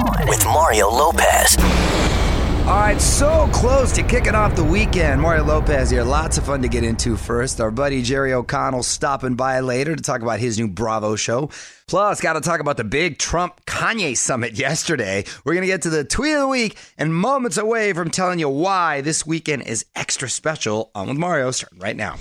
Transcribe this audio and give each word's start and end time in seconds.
On 0.00 0.26
with 0.28 0.42
Mario 0.46 0.88
Lopez. 0.88 1.58
All 1.58 2.76
right, 2.76 3.00
so 3.00 3.50
close 3.52 3.92
to 3.92 4.02
kicking 4.02 4.34
off 4.34 4.56
the 4.56 4.64
weekend. 4.64 5.20
Mario 5.20 5.44
Lopez 5.44 5.90
here. 5.90 6.04
Lots 6.04 6.38
of 6.38 6.46
fun 6.46 6.62
to 6.62 6.68
get 6.68 6.84
into 6.84 7.16
first. 7.16 7.60
Our 7.60 7.70
buddy 7.70 8.00
Jerry 8.00 8.32
O'Connell 8.32 8.82
stopping 8.82 9.34
by 9.34 9.60
later 9.60 9.94
to 9.94 10.02
talk 10.02 10.22
about 10.22 10.38
his 10.38 10.58
new 10.58 10.68
Bravo 10.68 11.16
show. 11.16 11.50
Plus, 11.86 12.20
got 12.20 12.34
to 12.34 12.40
talk 12.40 12.60
about 12.60 12.78
the 12.78 12.84
big 12.84 13.18
Trump 13.18 13.64
Kanye 13.66 14.16
summit 14.16 14.52
yesterday. 14.52 15.24
We're 15.44 15.54
going 15.54 15.66
to 15.66 15.72
get 15.72 15.82
to 15.82 15.90
the 15.90 16.04
tweet 16.04 16.34
of 16.34 16.40
the 16.40 16.48
week 16.48 16.78
and 16.96 17.14
moments 17.14 17.58
away 17.58 17.92
from 17.92 18.10
telling 18.10 18.38
you 18.38 18.48
why 18.48 19.02
this 19.02 19.26
weekend 19.26 19.64
is 19.64 19.84
extra 19.94 20.30
special. 20.30 20.90
On 20.94 21.08
with 21.08 21.18
Mario, 21.18 21.50
starting 21.50 21.80
right 21.80 21.96
now. 21.96 22.16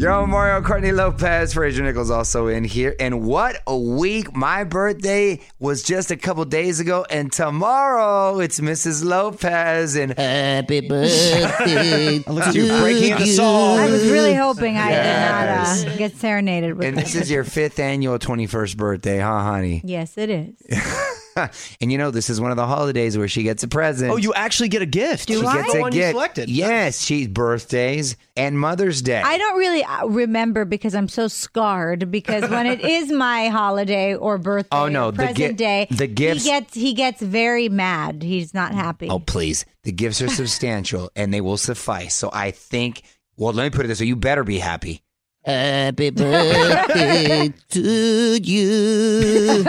Yo, 0.00 0.24
Mario 0.24 0.62
Courtney 0.62 0.92
Lopez, 0.92 1.52
Fraser 1.52 1.82
Nichols 1.82 2.10
also 2.10 2.46
in 2.46 2.64
here. 2.64 2.96
And 2.98 3.22
what 3.22 3.60
a 3.66 3.76
week. 3.76 4.34
My 4.34 4.64
birthday 4.64 5.40
was 5.58 5.82
just 5.82 6.10
a 6.10 6.16
couple 6.16 6.42
days 6.46 6.80
ago, 6.80 7.04
and 7.10 7.30
tomorrow 7.30 8.38
it's 8.38 8.60
Mrs. 8.60 9.04
Lopez. 9.04 9.96
And 9.96 10.16
Happy 10.16 10.80
birthday. 10.88 12.20
Look 12.20 12.44
at 12.44 12.54
you 12.54 12.68
breaking 12.80 13.10
into 13.10 13.26
song. 13.26 13.78
I 13.78 13.90
was 13.90 14.08
really 14.08 14.34
hoping 14.34 14.78
I 14.78 14.88
did 14.90 15.84
not 15.84 15.92
uh, 15.92 15.96
get 15.98 16.16
serenaded 16.16 16.78
with 16.78 16.86
and 16.86 16.96
this 16.96 17.14
is 17.14 17.30
your 17.30 17.44
fifth 17.44 17.78
annual 17.78 18.18
21st 18.18 18.78
birthday, 18.78 19.18
huh, 19.18 19.42
honey? 19.42 19.82
Yes, 19.84 20.16
it 20.16 20.30
is. 20.30 20.54
and 21.80 21.92
you 21.92 21.98
know, 21.98 22.10
this 22.10 22.28
is 22.30 22.40
one 22.40 22.50
of 22.50 22.56
the 22.56 22.66
holidays 22.66 23.16
where 23.18 23.28
she 23.28 23.42
gets 23.42 23.62
a 23.62 23.68
present. 23.68 24.10
Oh, 24.12 24.16
you 24.16 24.32
actually 24.34 24.68
get 24.68 24.82
a 24.82 24.86
gift. 24.86 25.28
Do 25.28 25.40
she 25.40 25.46
I? 25.46 25.54
gets 25.62 25.72
The 25.72 25.78
a 25.78 25.80
one 25.82 25.92
gift. 25.92 26.10
selected. 26.12 26.48
Yes, 26.50 27.00
she's 27.02 27.28
birthdays 27.28 28.16
and 28.36 28.58
Mother's 28.58 29.02
Day. 29.02 29.20
I 29.22 29.38
don't 29.38 29.58
really 29.58 29.82
uh, 29.84 30.06
remember 30.06 30.64
because 30.64 30.94
I'm 30.94 31.08
so 31.08 31.28
scarred. 31.28 32.10
Because 32.10 32.48
when 32.50 32.66
it 32.66 32.80
is 32.80 33.10
my 33.12 33.48
holiday 33.48 34.14
or 34.14 34.38
birthday, 34.38 34.68
Oh, 34.72 34.88
no, 34.88 35.08
or 35.08 35.12
the 35.12 35.16
present 35.16 35.36
gi- 35.36 35.52
day, 35.54 35.86
the 35.90 36.06
gifts- 36.06 36.44
he 36.44 36.50
gets 36.50 36.74
he 36.74 36.92
gets 36.94 37.22
very 37.22 37.68
mad. 37.68 38.22
He's 38.22 38.52
not 38.54 38.72
happy. 38.74 39.08
Oh, 39.08 39.18
please. 39.18 39.64
The 39.84 39.92
gifts 39.92 40.20
are 40.22 40.28
substantial 40.28 41.10
and 41.16 41.32
they 41.32 41.40
will 41.40 41.56
suffice. 41.56 42.14
So 42.14 42.30
I 42.32 42.50
think, 42.50 43.02
well, 43.36 43.52
let 43.52 43.64
me 43.64 43.70
put 43.70 43.84
it 43.84 43.88
this 43.88 44.00
way 44.00 44.06
you 44.06 44.16
better 44.16 44.44
be 44.44 44.58
happy. 44.58 45.02
Happy 45.44 46.10
birthday 46.10 47.50
to 47.70 48.38
you. 48.42 49.64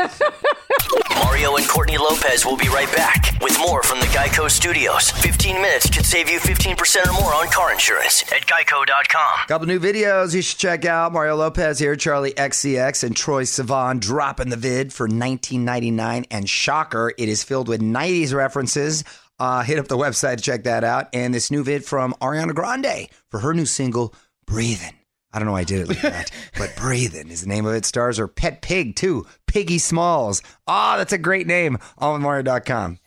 Mario 1.24 1.56
and 1.56 1.68
Courtney 1.68 1.98
Lopez 1.98 2.46
will 2.46 2.58
be 2.58 2.68
right 2.70 2.92
back 2.96 3.38
with 3.42 3.58
more 3.60 3.84
from 3.84 4.00
the 4.00 4.06
Geico 4.08 4.50
Studios. 4.50 5.12
15 5.12 5.62
minutes 5.62 5.90
could 5.90 6.06
save 6.06 6.30
you 6.30 6.40
15% 6.40 7.08
or 7.08 7.14
more 7.14 7.34
on 7.34 7.48
car 7.48 7.72
insurance 7.72 8.24
at 8.32 8.46
geico.com. 8.48 9.48
Couple 9.48 9.68
new 9.68 9.80
videos 9.80 10.34
you 10.34 10.42
should 10.42 10.60
check 10.60 10.86
out. 10.86 11.14
Mario 11.14 11.36
Lopez 11.36 11.78
here, 11.80 11.96
Charli 11.96 12.34
XCX, 12.34 13.04
and 13.04 13.16
Troye 13.16 13.44
Sivan 13.44 14.00
dropping 14.00 14.50
the 14.50 14.58
vid 14.58 14.92
for 14.92 15.08
19.99. 15.08 16.26
And 16.32 16.50
shocker, 16.50 17.14
it 17.18 17.30
is 17.30 17.44
filled 17.44 17.68
with 17.68 17.82
90s 17.82 18.34
references. 18.34 19.04
Uh, 19.40 19.64
hit 19.64 19.80
up 19.80 19.88
the 19.88 19.98
website 19.98 20.38
to 20.38 20.44
check 20.44 20.64
that 20.64 20.84
out. 20.84 21.08
And 21.14 21.34
this 21.34 21.52
new 21.52 21.64
vid 21.64 21.86
from 21.86 22.14
Ariana 22.22 22.56
Grande 22.56 23.10
for 23.30 23.40
her 23.40 23.54
new 23.54 23.66
single, 23.66 24.14
Breathin'. 24.46 25.01
I 25.34 25.40
don't 25.40 25.46
know 25.46 25.54
why 25.54 25.62
I 25.62 25.66
did 25.66 25.82
it 25.82 25.88
like 25.90 26.02
that, 26.02 26.32
but 26.58 26.76
Breathin' 26.76 27.32
is 27.32 27.42
the 27.42 27.48
name 27.48 27.66
of 27.66 27.74
it. 27.74 27.86
Stars 27.86 28.18
her 28.18 28.28
pet 28.28 28.62
pig, 28.62 28.96
too, 28.96 29.26
Piggy 29.48 29.78
Smalls. 29.78 30.42
Ah, 30.68 30.98
that's 30.98 31.14
a 31.14 31.18
great 31.18 31.48
name. 31.48 31.78
OnWithMario.com. 32.00 33.00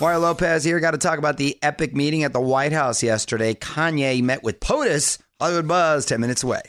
Mario 0.00 0.18
Lopez 0.18 0.64
here. 0.64 0.80
Got 0.80 0.90
to 0.92 0.98
talk 0.98 1.18
about 1.18 1.36
the 1.36 1.58
epic 1.62 1.94
meeting 1.94 2.24
at 2.24 2.32
the 2.32 2.40
White 2.40 2.72
House 2.72 3.02
yesterday. 3.02 3.54
Kanye 3.54 4.20
met 4.22 4.42
with 4.42 4.58
POTUS, 4.58 5.18
Hollywood 5.40 5.68
Buzz, 5.68 6.06
10 6.06 6.20
minutes 6.20 6.42
away. 6.42 6.62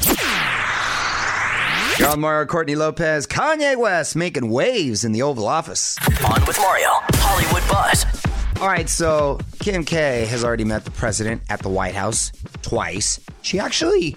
You're 2.00 2.10
on 2.10 2.20
Mario 2.20 2.46
Courtney 2.46 2.76
Lopez. 2.76 3.28
Kanye 3.28 3.76
West 3.78 4.16
making 4.16 4.50
waves 4.50 5.04
in 5.04 5.12
the 5.14 5.22
Oval 5.22 5.48
Office. 5.48 5.98
On 6.26 6.46
with 6.46 6.58
Mario, 6.60 6.90
Hollywood 7.14 7.68
Buzz. 7.70 8.33
All 8.62 8.70
right, 8.70 8.88
so 8.88 9.40
Kim 9.60 9.84
K 9.84 10.26
has 10.26 10.44
already 10.44 10.64
met 10.64 10.86
the 10.86 10.92
president 10.92 11.42
at 11.50 11.60
the 11.60 11.70
White 11.70 11.96
House 11.96 12.32
twice. 12.62 13.20
She 13.42 13.60
actually 13.60 14.16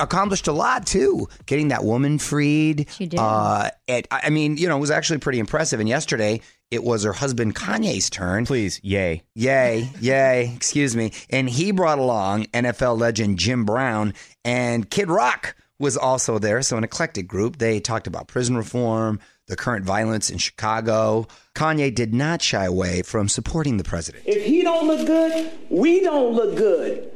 accomplished 0.00 0.48
a 0.48 0.52
lot 0.52 0.86
too, 0.86 1.28
getting 1.46 1.68
that 1.68 1.84
woman 1.84 2.18
freed. 2.18 2.88
She 2.90 3.06
did. 3.06 3.20
Uh, 3.20 3.70
and, 3.88 4.06
I 4.10 4.22
I 4.24 4.30
mean, 4.30 4.56
you 4.56 4.68
know, 4.68 4.76
it 4.76 4.80
was 4.80 4.90
actually 4.90 5.18
pretty 5.18 5.38
impressive. 5.38 5.78
And 5.80 5.88
yesterday, 5.88 6.40
it 6.70 6.82
was 6.82 7.04
her 7.04 7.12
husband 7.12 7.54
Kanye's 7.54 8.08
turn. 8.08 8.46
Please, 8.46 8.80
yay. 8.82 9.22
Yay, 9.34 9.90
yay, 10.00 10.52
excuse 10.56 10.96
me. 10.96 11.12
And 11.28 11.48
he 11.48 11.70
brought 11.70 11.98
along 11.98 12.44
NFL 12.46 12.98
legend 12.98 13.38
Jim 13.38 13.64
Brown 13.64 14.14
and 14.44 14.88
Kid 14.88 15.08
Rock 15.10 15.54
was 15.78 15.96
also 15.96 16.38
there. 16.38 16.62
So, 16.62 16.76
an 16.78 16.84
eclectic 16.84 17.26
group. 17.28 17.58
They 17.58 17.80
talked 17.80 18.06
about 18.06 18.28
prison 18.28 18.56
reform, 18.56 19.20
the 19.48 19.56
current 19.56 19.84
violence 19.84 20.30
in 20.30 20.38
Chicago. 20.38 21.26
Kanye 21.54 21.94
did 21.94 22.14
not 22.14 22.42
shy 22.42 22.64
away 22.64 23.02
from 23.02 23.28
supporting 23.28 23.76
the 23.76 23.84
president. 23.84 24.24
If 24.26 24.44
he 24.44 24.62
don't 24.62 24.86
look 24.86 25.06
good, 25.06 25.50
we 25.70 26.00
don't 26.00 26.34
look 26.34 26.56
good. 26.56 27.10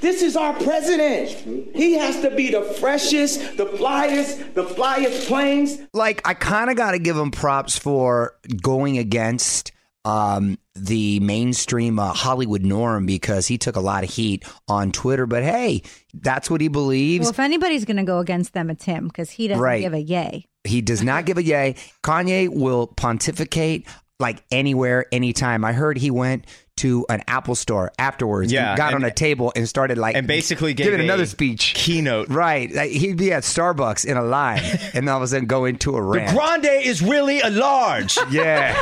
This 0.00 0.22
is 0.22 0.36
our 0.36 0.52
president. 0.54 1.30
He 1.74 1.94
has 1.94 2.20
to 2.20 2.30
be 2.30 2.50
the 2.50 2.62
freshest, 2.62 3.56
the 3.56 3.66
flyest, 3.66 4.54
the 4.54 4.64
flyest 4.64 5.26
planes. 5.26 5.78
Like, 5.92 6.26
I 6.26 6.34
kind 6.34 6.70
of 6.70 6.76
got 6.76 6.92
to 6.92 7.00
give 7.00 7.16
him 7.16 7.32
props 7.32 7.76
for 7.76 8.34
going 8.62 8.96
against 8.98 9.72
um, 10.08 10.58
the 10.74 11.20
mainstream 11.20 11.98
uh, 11.98 12.12
Hollywood 12.12 12.62
norm 12.64 13.04
because 13.04 13.46
he 13.46 13.58
took 13.58 13.76
a 13.76 13.80
lot 13.80 14.04
of 14.04 14.10
heat 14.10 14.44
on 14.66 14.90
Twitter. 14.92 15.26
But 15.26 15.42
hey, 15.42 15.82
that's 16.14 16.48
what 16.50 16.60
he 16.60 16.68
believes. 16.68 17.24
well, 17.24 17.30
if 17.30 17.38
anybody's 17.40 17.84
going 17.84 17.98
to 17.98 18.04
go 18.04 18.18
against 18.18 18.54
them, 18.54 18.70
it's 18.70 18.84
him 18.84 19.08
because 19.08 19.30
he 19.30 19.48
doesn't 19.48 19.62
Right. 19.62 19.82
give 19.82 19.92
a 19.94 20.00
yay. 20.00 20.46
He 20.64 20.80
does 20.80 21.02
not 21.02 21.26
give 21.26 21.36
a 21.38 21.42
yay. 21.42 21.74
Kanye 22.02 22.48
will 22.48 22.86
pontificate 22.86 23.86
like 24.20 24.42
anywhere, 24.50 25.06
anytime. 25.12 25.64
I 25.64 25.72
heard 25.72 25.96
he 25.98 26.10
went 26.10 26.46
to 26.78 27.04
an 27.08 27.22
Apple 27.26 27.54
store 27.56 27.90
afterwards 27.98 28.52
Yeah, 28.52 28.70
and 28.70 28.76
got 28.76 28.94
and- 28.94 29.04
on 29.04 29.10
a 29.10 29.12
table 29.12 29.52
and 29.56 29.68
started 29.68 29.98
like 29.98 30.14
And 30.16 30.26
basically 30.26 30.74
gave 30.74 30.86
giving 30.86 31.00
a 31.00 31.04
another 31.04 31.26
speech. 31.26 31.74
keynote. 31.74 32.28
Right. 32.28 32.72
Like, 32.72 32.90
he'd 32.92 33.16
be 33.16 33.32
at 33.32 33.42
Starbucks 33.42 34.04
in 34.04 34.16
a 34.16 34.22
line 34.22 34.62
and 34.94 35.08
all 35.08 35.16
of 35.18 35.22
a 35.22 35.26
sudden 35.28 35.46
go 35.46 35.64
into 35.64 35.96
a 35.96 36.02
rant. 36.02 36.36
Grande 36.36 36.82
is 36.84 37.02
really 37.02 37.40
a 37.40 37.50
large. 37.50 38.16
yeah. 38.30 38.74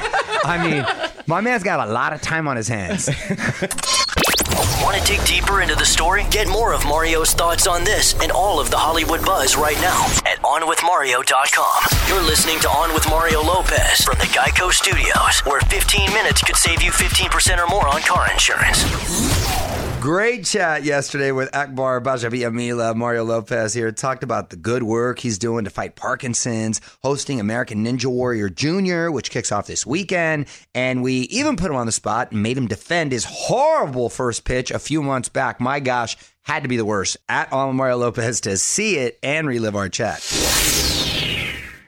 I 0.44 0.62
mean, 0.68 0.84
my 1.26 1.40
man's 1.40 1.62
got 1.62 1.86
a 1.86 1.92
lot 1.92 2.12
of 2.12 2.20
time 2.20 2.46
on 2.48 2.56
his 2.56 2.68
hands. 2.68 3.08
Want 4.82 4.96
to 4.96 5.04
dig 5.04 5.24
deeper 5.26 5.62
into 5.62 5.74
the 5.74 5.84
story? 5.84 6.24
Get 6.30 6.46
more 6.48 6.72
of 6.72 6.84
Mario's 6.84 7.32
thoughts 7.32 7.66
on 7.66 7.84
this 7.84 8.14
and 8.20 8.30
all 8.30 8.60
of 8.60 8.70
the 8.70 8.76
Hollywood 8.76 9.24
buzz 9.24 9.56
right 9.56 9.76
now 9.80 10.04
at 10.24 10.38
OnWithMario.com. 10.42 12.08
You're 12.08 12.22
listening 12.22 12.60
to 12.60 12.68
On 12.68 12.94
with 12.94 13.08
Mario 13.08 13.42
Lopez 13.42 14.04
from 14.04 14.18
the 14.18 14.26
Geico 14.26 14.72
Studios, 14.72 15.40
where 15.44 15.60
15 15.62 16.12
minutes 16.12 16.42
could 16.42 16.56
save 16.56 16.82
you 16.82 16.92
15% 16.92 17.58
or 17.58 17.66
more 17.68 17.88
on 17.88 18.02
car 18.02 18.30
insurance. 18.30 19.45
Great 20.06 20.44
chat 20.44 20.84
yesterday 20.84 21.32
with 21.32 21.52
Akbar 21.52 22.00
Gbajabiamila. 22.00 22.94
Mario 22.94 23.24
Lopez 23.24 23.74
here 23.74 23.90
talked 23.90 24.22
about 24.22 24.50
the 24.50 24.56
good 24.56 24.84
work 24.84 25.18
he's 25.18 25.36
doing 25.36 25.64
to 25.64 25.70
fight 25.70 25.96
Parkinson's, 25.96 26.80
hosting 27.02 27.40
American 27.40 27.84
Ninja 27.84 28.06
Warrior 28.06 28.48
Jr., 28.48 29.10
which 29.10 29.32
kicks 29.32 29.50
off 29.50 29.66
this 29.66 29.84
weekend. 29.84 30.46
And 30.76 31.02
we 31.02 31.22
even 31.22 31.56
put 31.56 31.72
him 31.72 31.76
on 31.76 31.86
the 31.86 31.92
spot 31.92 32.30
and 32.30 32.40
made 32.40 32.56
him 32.56 32.68
defend 32.68 33.10
his 33.10 33.24
horrible 33.28 34.08
first 34.08 34.44
pitch 34.44 34.70
a 34.70 34.78
few 34.78 35.02
months 35.02 35.28
back. 35.28 35.58
My 35.58 35.80
gosh, 35.80 36.16
had 36.42 36.62
to 36.62 36.68
be 36.68 36.76
the 36.76 36.84
worst. 36.84 37.16
At 37.28 37.52
on 37.52 37.74
Mario 37.74 37.96
Lopez 37.96 38.42
to 38.42 38.56
see 38.58 38.98
it 38.98 39.18
and 39.24 39.48
relive 39.48 39.74
our 39.74 39.88
chat. 39.88 40.22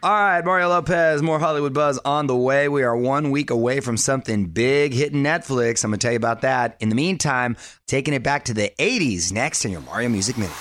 All 0.01 0.13
right, 0.13 0.45
Mario 0.45 0.69
Lopez, 0.69 1.23
more 1.23 1.41
Hollywood 1.41 1.75
buzz 1.75 1.99
on 2.05 2.29
the 2.29 2.37
way. 2.37 2.69
We 2.69 2.85
are 2.85 2.97
one 2.97 3.33
week 3.33 3.51
away 3.51 3.81
from 3.81 3.97
something 3.97 4.47
big 4.47 4.95
hitting 4.95 5.25
Netflix. 5.25 5.83
I'm 5.83 5.91
going 5.91 5.99
to 5.99 6.05
tell 6.05 6.13
you 6.13 6.19
about 6.19 6.43
that. 6.43 6.77
In 6.79 6.89
the 6.89 6.95
meantime, 6.95 7.57
taking 7.89 8.15
it 8.15 8.23
back 8.23 8.45
to 8.45 8.55
the 8.55 8.73
80s 8.79 9.33
next 9.33 9.65
in 9.65 9.73
your 9.73 9.81
Mario 9.81 10.09
Music 10.09 10.39
Minute. 10.39 10.55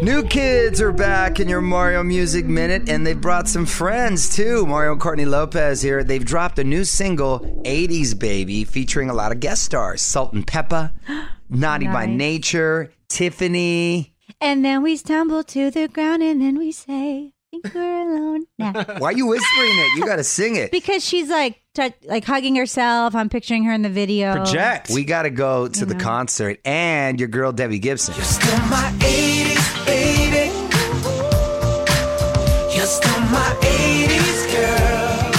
New 0.00 0.22
kids 0.22 0.80
are 0.80 0.92
back 0.92 1.40
in 1.40 1.48
your 1.48 1.60
Mario 1.60 2.04
Music 2.04 2.44
Minute, 2.46 2.88
and 2.88 3.04
they've 3.04 3.20
brought 3.20 3.48
some 3.48 3.66
friends 3.66 4.36
too. 4.36 4.64
Mario 4.64 4.92
and 4.92 5.00
Courtney 5.00 5.24
Lopez 5.24 5.82
here. 5.82 6.04
They've 6.04 6.24
dropped 6.24 6.60
a 6.60 6.64
new 6.64 6.84
single, 6.84 7.40
80s 7.64 8.16
Baby, 8.16 8.62
featuring 8.62 9.10
a 9.10 9.14
lot 9.14 9.32
of 9.32 9.40
guest 9.40 9.64
stars 9.64 10.02
Salt 10.02 10.34
and 10.34 10.46
Pepa, 10.46 10.92
Naughty 11.48 11.88
by 11.88 12.06
Nature, 12.06 12.92
Tiffany. 13.08 14.14
And 14.40 14.64
then 14.64 14.84
we 14.84 14.96
stumble 14.96 15.42
to 15.42 15.72
the 15.72 15.88
ground 15.88 16.22
and 16.22 16.40
then 16.40 16.58
we 16.58 16.70
say, 16.70 17.32
think 17.62 17.74
we're 17.74 18.00
alone 18.02 18.46
now. 18.58 18.72
Why 18.98 19.08
are 19.10 19.12
you 19.16 19.26
whispering 19.26 19.70
it? 19.72 19.98
You 19.98 20.04
got 20.06 20.16
to 20.16 20.24
sing 20.24 20.56
it. 20.56 20.70
because 20.70 21.04
she's 21.04 21.28
like, 21.28 21.60
tou- 21.74 21.92
like 22.04 22.24
hugging 22.24 22.54
herself. 22.56 23.14
I'm 23.14 23.28
picturing 23.28 23.64
her 23.64 23.72
in 23.72 23.82
the 23.82 23.88
video. 23.90 24.32
Project. 24.34 24.90
We 24.90 25.04
got 25.04 25.22
to 25.22 25.30
go 25.30 25.68
to 25.68 25.84
the 25.86 25.94
concert 25.94 26.60
and 26.64 27.18
your 27.20 27.28
girl 27.28 27.52
Debbie 27.52 27.78
Gibson. 27.78 28.14
Still 28.14 28.58
my 28.68 28.92
80s, 28.98 29.86
baby. 29.86 30.52
You're 32.76 32.86
still 32.86 33.20
my 33.20 33.56
80s 33.60 34.52
girl. 34.52 35.30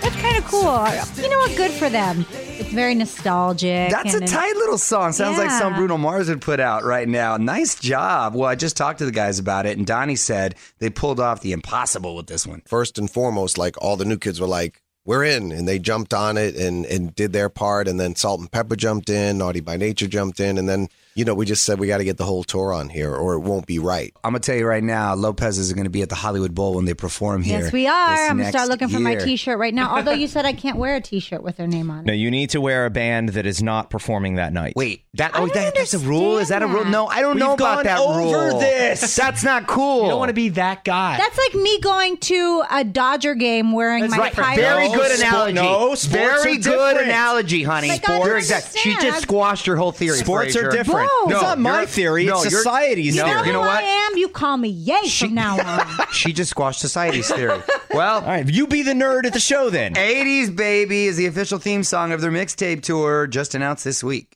That's 0.00 0.16
kind 0.16 0.36
of 0.38 0.44
cool. 0.46 1.22
You 1.22 1.30
know 1.30 1.38
what? 1.38 1.56
Good 1.56 1.72
for 1.72 1.88
them. 1.88 2.24
It's 2.68 2.74
very 2.74 2.94
nostalgic. 2.94 3.90
That's 3.90 4.12
a 4.12 4.20
tight 4.20 4.54
little 4.56 4.76
song. 4.76 5.12
Sounds 5.12 5.38
like 5.38 5.50
some 5.50 5.74
Bruno 5.74 5.96
Mars 5.96 6.28
would 6.28 6.42
put 6.42 6.60
out 6.60 6.84
right 6.84 7.08
now. 7.08 7.38
Nice 7.38 7.80
job. 7.80 8.34
Well, 8.34 8.46
I 8.46 8.56
just 8.56 8.76
talked 8.76 8.98
to 8.98 9.06
the 9.06 9.10
guys 9.10 9.38
about 9.38 9.64
it, 9.64 9.78
and 9.78 9.86
Donnie 9.86 10.16
said 10.16 10.54
they 10.78 10.90
pulled 10.90 11.18
off 11.18 11.40
the 11.40 11.52
impossible 11.52 12.14
with 12.14 12.26
this 12.26 12.46
one. 12.46 12.60
First 12.66 12.98
and 12.98 13.10
foremost, 13.10 13.56
like 13.56 13.80
all 13.82 13.96
the 13.96 14.04
new 14.04 14.18
kids 14.18 14.38
were 14.38 14.46
like, 14.46 14.82
we're 15.06 15.24
in. 15.24 15.50
And 15.50 15.66
they 15.66 15.78
jumped 15.78 16.12
on 16.12 16.36
it 16.36 16.56
and, 16.56 16.84
and 16.84 17.14
did 17.14 17.32
their 17.32 17.48
part. 17.48 17.88
And 17.88 17.98
then 17.98 18.14
Salt 18.14 18.40
and 18.40 18.50
Pepa 18.50 18.76
jumped 18.76 19.08
in, 19.08 19.38
Naughty 19.38 19.60
by 19.60 19.78
Nature 19.78 20.06
jumped 20.06 20.38
in. 20.38 20.58
And 20.58 20.68
then, 20.68 20.88
you 21.18 21.24
know, 21.24 21.34
we 21.34 21.44
just 21.44 21.64
said 21.64 21.78
we 21.78 21.86
got 21.88 21.98
to 21.98 22.04
get 22.04 22.16
the 22.16 22.24
whole 22.24 22.44
tour 22.44 22.72
on 22.72 22.88
here 22.88 23.14
or 23.14 23.34
it 23.34 23.40
won't 23.40 23.66
be 23.66 23.78
right. 23.78 24.14
I'm 24.24 24.30
gonna 24.32 24.40
tell 24.40 24.56
you 24.56 24.66
right 24.66 24.82
now, 24.82 25.14
Lopez 25.14 25.58
is 25.58 25.72
going 25.72 25.84
to 25.84 25.90
be 25.90 26.02
at 26.02 26.08
the 26.08 26.14
Hollywood 26.14 26.54
Bowl 26.54 26.74
when 26.74 26.84
they 26.84 26.94
perform 26.94 27.42
here. 27.42 27.60
Yes, 27.60 27.72
we 27.72 27.86
are. 27.86 28.28
I'm 28.28 28.38
gonna 28.38 28.48
start 28.50 28.68
looking 28.68 28.88
for 28.88 29.00
my. 29.00 29.16
T-shirt 29.18 29.58
right 29.58 29.74
now. 29.74 29.96
Although 29.96 30.12
you 30.12 30.28
said 30.28 30.44
I 30.46 30.52
can't 30.52 30.78
wear 30.78 30.94
a 30.94 31.00
T-shirt 31.00 31.42
with 31.42 31.56
their 31.56 31.66
name 31.66 31.90
on 31.90 32.00
it. 32.00 32.06
No, 32.06 32.12
you 32.12 32.30
need 32.30 32.50
to 32.50 32.60
wear 32.60 32.86
a 32.86 32.90
band 32.90 33.30
that 33.30 33.46
is 33.46 33.60
not 33.62 33.90
performing 33.90 34.36
that 34.36 34.52
night. 34.52 34.74
Wait, 34.76 35.02
that 35.14 35.34
I 35.34 35.40
oh 35.40 35.46
that, 35.48 35.74
that's 35.74 35.92
a 35.92 35.98
rule? 35.98 36.38
Is 36.38 36.48
that 36.50 36.62
a 36.62 36.68
rule? 36.68 36.84
No, 36.84 37.08
I 37.08 37.20
don't 37.20 37.34
We've 37.34 37.40
know 37.40 37.54
about 37.54 37.78
gone 37.78 37.84
that 37.86 37.98
over 37.98 38.18
rule. 38.20 38.60
this. 38.60 39.16
That's 39.16 39.42
not 39.42 39.66
cool. 39.66 40.04
You 40.04 40.10
don't 40.10 40.18
want 40.20 40.28
to 40.28 40.34
be 40.34 40.50
that 40.50 40.84
guy. 40.84 41.16
That's 41.18 41.36
like 41.36 41.54
me 41.54 41.80
going 41.80 42.16
to 42.18 42.62
a 42.70 42.84
Dodger 42.84 43.34
game 43.34 43.72
wearing 43.72 44.02
That's 44.02 44.12
my 44.12 44.18
right. 44.18 44.32
pirate. 44.32 44.56
Very 44.60 44.88
No, 44.88 44.94
good 44.94 45.18
analogy. 45.18 45.52
no, 45.54 45.94
sports 45.96 46.06
Very 46.06 46.52
are 46.52 46.54
good 46.54 46.62
different. 46.62 47.00
analogy, 47.08 47.62
honey. 47.64 47.88
Like, 47.88 48.08
I 48.08 48.18
don't 48.18 48.26
You're 48.26 48.38
exact. 48.38 48.78
She 48.78 48.92
just 48.94 49.22
squashed 49.22 49.66
your 49.66 49.76
whole 49.76 49.90
theory. 49.92 50.18
Sports 50.18 50.54
are 50.54 50.70
Fraser. 50.70 50.76
different. 50.76 51.07
Whoa. 51.08 51.30
It's 51.30 51.42
not 51.42 51.58
my 51.58 51.86
theory. 51.86 52.24
no, 52.26 52.34
it's 52.42 52.50
you're- 52.50 52.62
society's 52.62 53.16
You 53.16 53.22
No, 53.22 53.26
know 53.28 53.34
theory. 53.34 53.46
you 53.48 53.52
know 53.52 53.62
who 53.62 53.68
what? 53.68 53.84
I 53.84 53.86
am? 54.10 54.16
You 54.16 54.28
call 54.28 54.56
me 54.56 54.68
Yay 54.68 55.08
from 55.08 55.34
now 55.34 55.58
on. 55.64 56.06
She 56.12 56.32
just 56.32 56.50
squashed 56.50 56.80
society's 56.80 57.30
theory. 57.32 57.60
Well, 57.92 58.16
All 58.20 58.26
right, 58.26 58.46
you 58.48 58.66
be 58.66 58.82
the 58.82 58.92
nerd 58.92 59.24
at 59.24 59.32
the 59.32 59.40
show 59.40 59.70
then. 59.70 59.94
80s 59.94 60.54
Baby 60.54 61.06
is 61.06 61.16
the 61.16 61.26
official 61.26 61.58
theme 61.58 61.82
song 61.82 62.12
of 62.12 62.20
their 62.20 62.30
mixtape 62.30 62.82
tour 62.82 63.26
just 63.26 63.54
announced 63.54 63.84
this 63.84 64.02
week. 64.04 64.28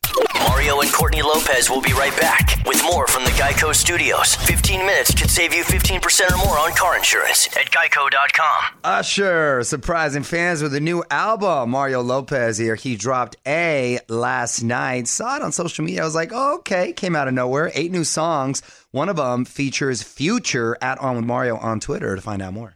Mario 0.47 0.81
and 0.81 0.91
Courtney 0.91 1.21
Lopez 1.21 1.69
will 1.69 1.81
be 1.81 1.93
right 1.93 2.15
back 2.19 2.61
with 2.65 2.81
more 2.83 3.07
from 3.07 3.23
the 3.23 3.29
Geico 3.31 3.73
Studios. 3.73 4.35
15 4.35 4.79
minutes 4.85 5.13
could 5.13 5.29
save 5.29 5.53
you 5.53 5.63
15% 5.63 6.31
or 6.31 6.37
more 6.37 6.59
on 6.59 6.73
car 6.73 6.97
insurance 6.97 7.47
at 7.57 7.71
geico.com. 7.71 8.63
Usher 8.83 9.63
surprising 9.63 10.23
fans 10.23 10.61
with 10.61 10.73
a 10.75 10.79
new 10.79 11.03
album. 11.09 11.69
Mario 11.71 12.01
Lopez 12.01 12.57
here. 12.57 12.75
He 12.75 12.95
dropped 12.95 13.37
A 13.47 13.99
last 14.09 14.63
night. 14.63 15.07
Saw 15.07 15.37
it 15.37 15.41
on 15.41 15.51
social 15.51 15.85
media. 15.85 16.01
I 16.01 16.05
was 16.05 16.15
like, 16.15 16.31
oh, 16.33 16.55
okay. 16.57 16.93
Came 16.93 17.15
out 17.15 17.27
of 17.27 17.33
nowhere. 17.33 17.71
Eight 17.73 17.91
new 17.91 18.03
songs. 18.03 18.61
One 18.91 19.09
of 19.09 19.15
them 19.15 19.45
features 19.45 20.03
Future 20.03 20.77
at 20.81 20.97
On 20.99 21.15
with 21.15 21.25
Mario 21.25 21.57
on 21.57 21.79
Twitter 21.79 22.15
to 22.15 22.21
find 22.21 22.41
out 22.41 22.53
more. 22.53 22.75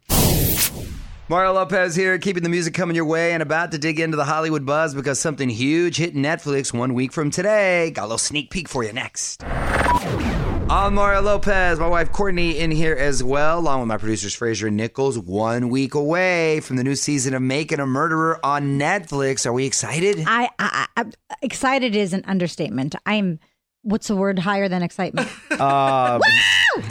Mario 1.29 1.51
Lopez 1.51 1.93
here, 1.93 2.17
keeping 2.17 2.41
the 2.41 2.47
music 2.47 2.73
coming 2.73 2.95
your 2.95 3.03
way 3.03 3.33
and 3.33 3.43
about 3.43 3.71
to 3.73 3.77
dig 3.77 3.99
into 3.99 4.15
the 4.15 4.23
Hollywood 4.23 4.65
buzz 4.65 4.93
because 4.95 5.19
something 5.19 5.49
huge 5.49 5.97
hit 5.97 6.15
Netflix 6.15 6.73
one 6.73 6.93
week 6.93 7.11
from 7.11 7.31
today. 7.31 7.91
Got 7.91 8.03
a 8.03 8.05
little 8.05 8.17
sneak 8.17 8.49
peek 8.49 8.69
for 8.69 8.81
you 8.81 8.93
next. 8.93 9.43
I'm 9.43 10.93
Mario 10.95 11.21
Lopez, 11.21 11.79
my 11.79 11.87
wife 11.87 12.13
Courtney 12.13 12.57
in 12.59 12.71
here 12.71 12.95
as 12.95 13.25
well, 13.25 13.59
along 13.59 13.81
with 13.81 13.89
my 13.89 13.97
producers 13.97 14.33
Fraser 14.35 14.67
and 14.67 14.77
Nichols. 14.77 15.19
One 15.19 15.67
week 15.67 15.95
away 15.95 16.61
from 16.61 16.77
the 16.77 16.83
new 16.85 16.95
season 16.95 17.33
of 17.33 17.41
Making 17.41 17.81
a 17.81 17.85
Murderer 17.85 18.39
on 18.45 18.79
Netflix. 18.79 19.45
Are 19.45 19.51
we 19.53 19.65
excited? 19.65 20.23
I, 20.25 20.49
I, 20.59 20.87
I 20.95 21.05
excited 21.41 21.93
is 21.93 22.13
an 22.13 22.23
understatement. 22.25 22.95
I'm 23.05 23.39
what's 23.81 24.07
the 24.07 24.15
word 24.15 24.39
higher 24.39 24.69
than 24.69 24.81
excitement? 24.81 25.29
Uh, 25.57 26.19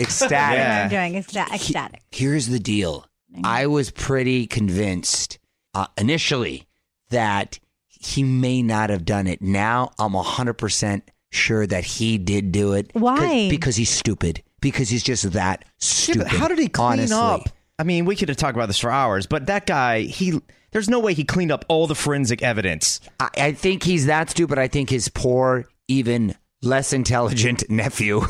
Ecstatic. 0.01 0.59
Yeah. 0.59 0.83
I'm 0.83 0.91
doing 0.91 1.23
ecsta- 1.23 1.55
ecstatic. 1.55 2.03
Here's 2.11 2.49
the 2.49 2.59
deal. 2.59 3.07
I 3.45 3.67
was 3.67 3.91
pretty 3.91 4.47
convinced 4.47 5.39
uh, 5.75 5.87
initially 5.97 6.67
that 7.11 7.59
he 7.89 8.23
may 8.23 8.63
not 8.63 8.91
have 8.91 9.05
done 9.05 9.27
it. 9.27 9.43
Now 9.43 9.93
I'm 9.99 10.13
100% 10.13 11.03
sure 11.31 11.67
that 11.67 11.85
he 11.85 12.19
did 12.19 12.53
do 12.53 12.73
it. 12.73 12.91
Why? 12.95 13.49
Because 13.49 13.77
he's 13.77 13.91
stupid. 13.91 14.43
Because 14.61 14.89
he's 14.89 15.03
just 15.03 15.33
that 15.33 15.63
yeah, 15.65 15.71
stupid. 15.79 16.19
but 16.23 16.29
how 16.29 16.49
did 16.49 16.59
he 16.59 16.69
clean 16.69 16.93
honestly. 17.01 17.17
up? 17.17 17.49
I 17.79 17.85
mean, 17.85 18.07
we 18.07 18.17
could 18.17 18.29
have 18.29 18.39
talked 18.39 18.57
about 18.57 18.67
this 18.67 18.79
for 18.79 18.91
hours, 18.91 19.27
but 19.27 19.47
that 19.47 19.67
guy, 19.67 20.01
he 20.03 20.41
there's 20.73 20.89
no 20.89 20.99
way 20.99 21.15
he 21.15 21.25
cleaned 21.25 21.53
up 21.53 21.65
all 21.69 21.87
the 21.87 21.95
forensic 21.95 22.43
evidence. 22.43 23.01
I, 23.21 23.31
I 23.37 23.53
think 23.53 23.83
he's 23.83 24.07
that 24.07 24.31
stupid. 24.31 24.59
I 24.59 24.69
think 24.69 24.91
his 24.91 25.09
poor, 25.09 25.69
even 25.89 26.35
less 26.63 26.93
intelligent 26.93 27.65
nephew, 27.71 28.23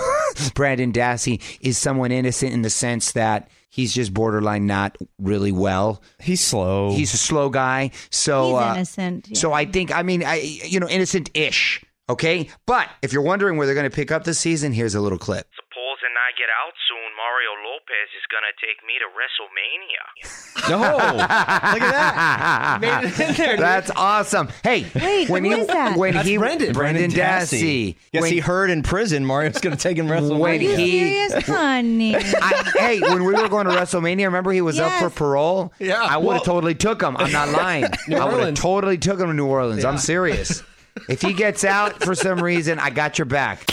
Brendan 0.54 0.92
Dassey, 0.92 1.40
is 1.60 1.78
someone 1.78 2.12
innocent 2.12 2.52
in 2.52 2.62
the 2.62 2.70
sense 2.70 3.12
that 3.12 3.48
he's 3.68 3.94
just 3.94 4.14
borderline 4.14 4.66
not 4.66 4.96
really 5.18 5.52
well. 5.52 6.02
He's 6.20 6.40
slow. 6.40 6.92
He's 6.92 7.12
a 7.14 7.18
slow 7.18 7.48
guy. 7.50 7.90
So 8.10 8.46
He's 8.48 8.54
uh, 8.56 8.72
innocent. 8.74 9.28
yeah. 9.28 9.38
So 9.38 9.52
I 9.52 9.64
think, 9.64 9.94
I 9.94 10.02
mean, 10.02 10.24
I 10.24 10.36
you 10.64 10.80
know, 10.80 10.88
innocent-ish. 10.88 11.82
Okay, 12.08 12.48
but 12.66 12.88
if 13.02 13.12
you're 13.12 13.22
wondering 13.22 13.56
where 13.56 13.66
they're 13.66 13.74
going 13.74 13.90
to 13.90 13.94
pick 13.94 14.12
up 14.12 14.22
this 14.22 14.38
season, 14.38 14.72
here's 14.72 14.94
a 14.94 15.00
little 15.00 15.18
clip. 15.18 15.48
Supposing 16.36 16.42
I 16.42 16.42
get 16.42 16.48
out 16.52 16.74
soon, 16.88 17.10
Mario 17.16 17.52
Lopez 17.64 18.08
is 18.16 18.26
gonna 18.30 18.52
take 18.60 18.80
me 18.86 18.94
to 19.00 19.08
WrestleMania. 19.16 20.04
no, 20.70 20.80
look 21.16 21.82
at 21.82 21.92
that. 21.92 22.78
Made 22.80 23.08
it 23.08 23.20
in 23.20 23.34
there, 23.34 23.56
dude. 23.56 23.60
That's 23.64 23.90
awesome. 23.96 24.48
Hey, 24.62 24.86
Wait, 24.94 25.28
when 25.28 25.44
who 25.44 25.54
he 25.54 25.60
is 25.60 25.66
that? 25.68 25.96
when 25.96 26.14
That's 26.14 26.26
he 26.28 26.36
Brendan. 26.36 26.72
Brendan 26.72 27.10
Dassey. 27.10 27.96
Yes, 28.12 28.22
when, 28.22 28.32
he 28.32 28.38
heard 28.40 28.70
in 28.70 28.82
prison 28.82 29.24
Mario's 29.24 29.58
going 29.60 29.76
to 29.76 29.82
take 29.82 29.96
him 29.96 30.10
wrestle. 30.10 30.38
When 30.38 30.60
Are 30.60 30.62
you 30.62 30.76
he- 30.76 30.98
serious, 31.00 31.46
honey? 31.46 32.16
I, 32.16 32.72
hey, 32.76 33.00
when 33.00 33.24
we 33.24 33.32
were 33.34 33.48
going 33.48 33.66
to 33.66 33.72
WrestleMania, 33.72 34.24
remember 34.26 34.52
he 34.52 34.60
was 34.60 34.78
up 34.78 34.92
for 35.00 35.10
parole? 35.10 35.72
Yeah. 35.78 36.02
I 36.02 36.16
would 36.16 36.24
have 36.24 36.24
Well- 36.24 36.40
totally 36.40 36.74
took 36.74 37.02
him. 37.02 37.16
I'm 37.16 37.32
not 37.32 37.48
lying. 37.50 37.86
New 38.08 38.16
I 38.16 38.24
would 38.32 38.44
have 38.44 38.54
totally 38.54 38.98
took 38.98 39.20
him 39.20 39.28
to 39.28 39.34
New 39.34 39.46
Orleans. 39.46 39.84
I'm 39.84 39.98
serious. 39.98 40.62
If 41.08 41.20
he 41.22 41.32
gets 41.34 41.62
out 41.64 42.02
for 42.02 42.14
some 42.14 42.42
reason, 42.42 42.78
I 42.78 42.90
got 42.90 43.18
your 43.18 43.26
back. 43.26 43.64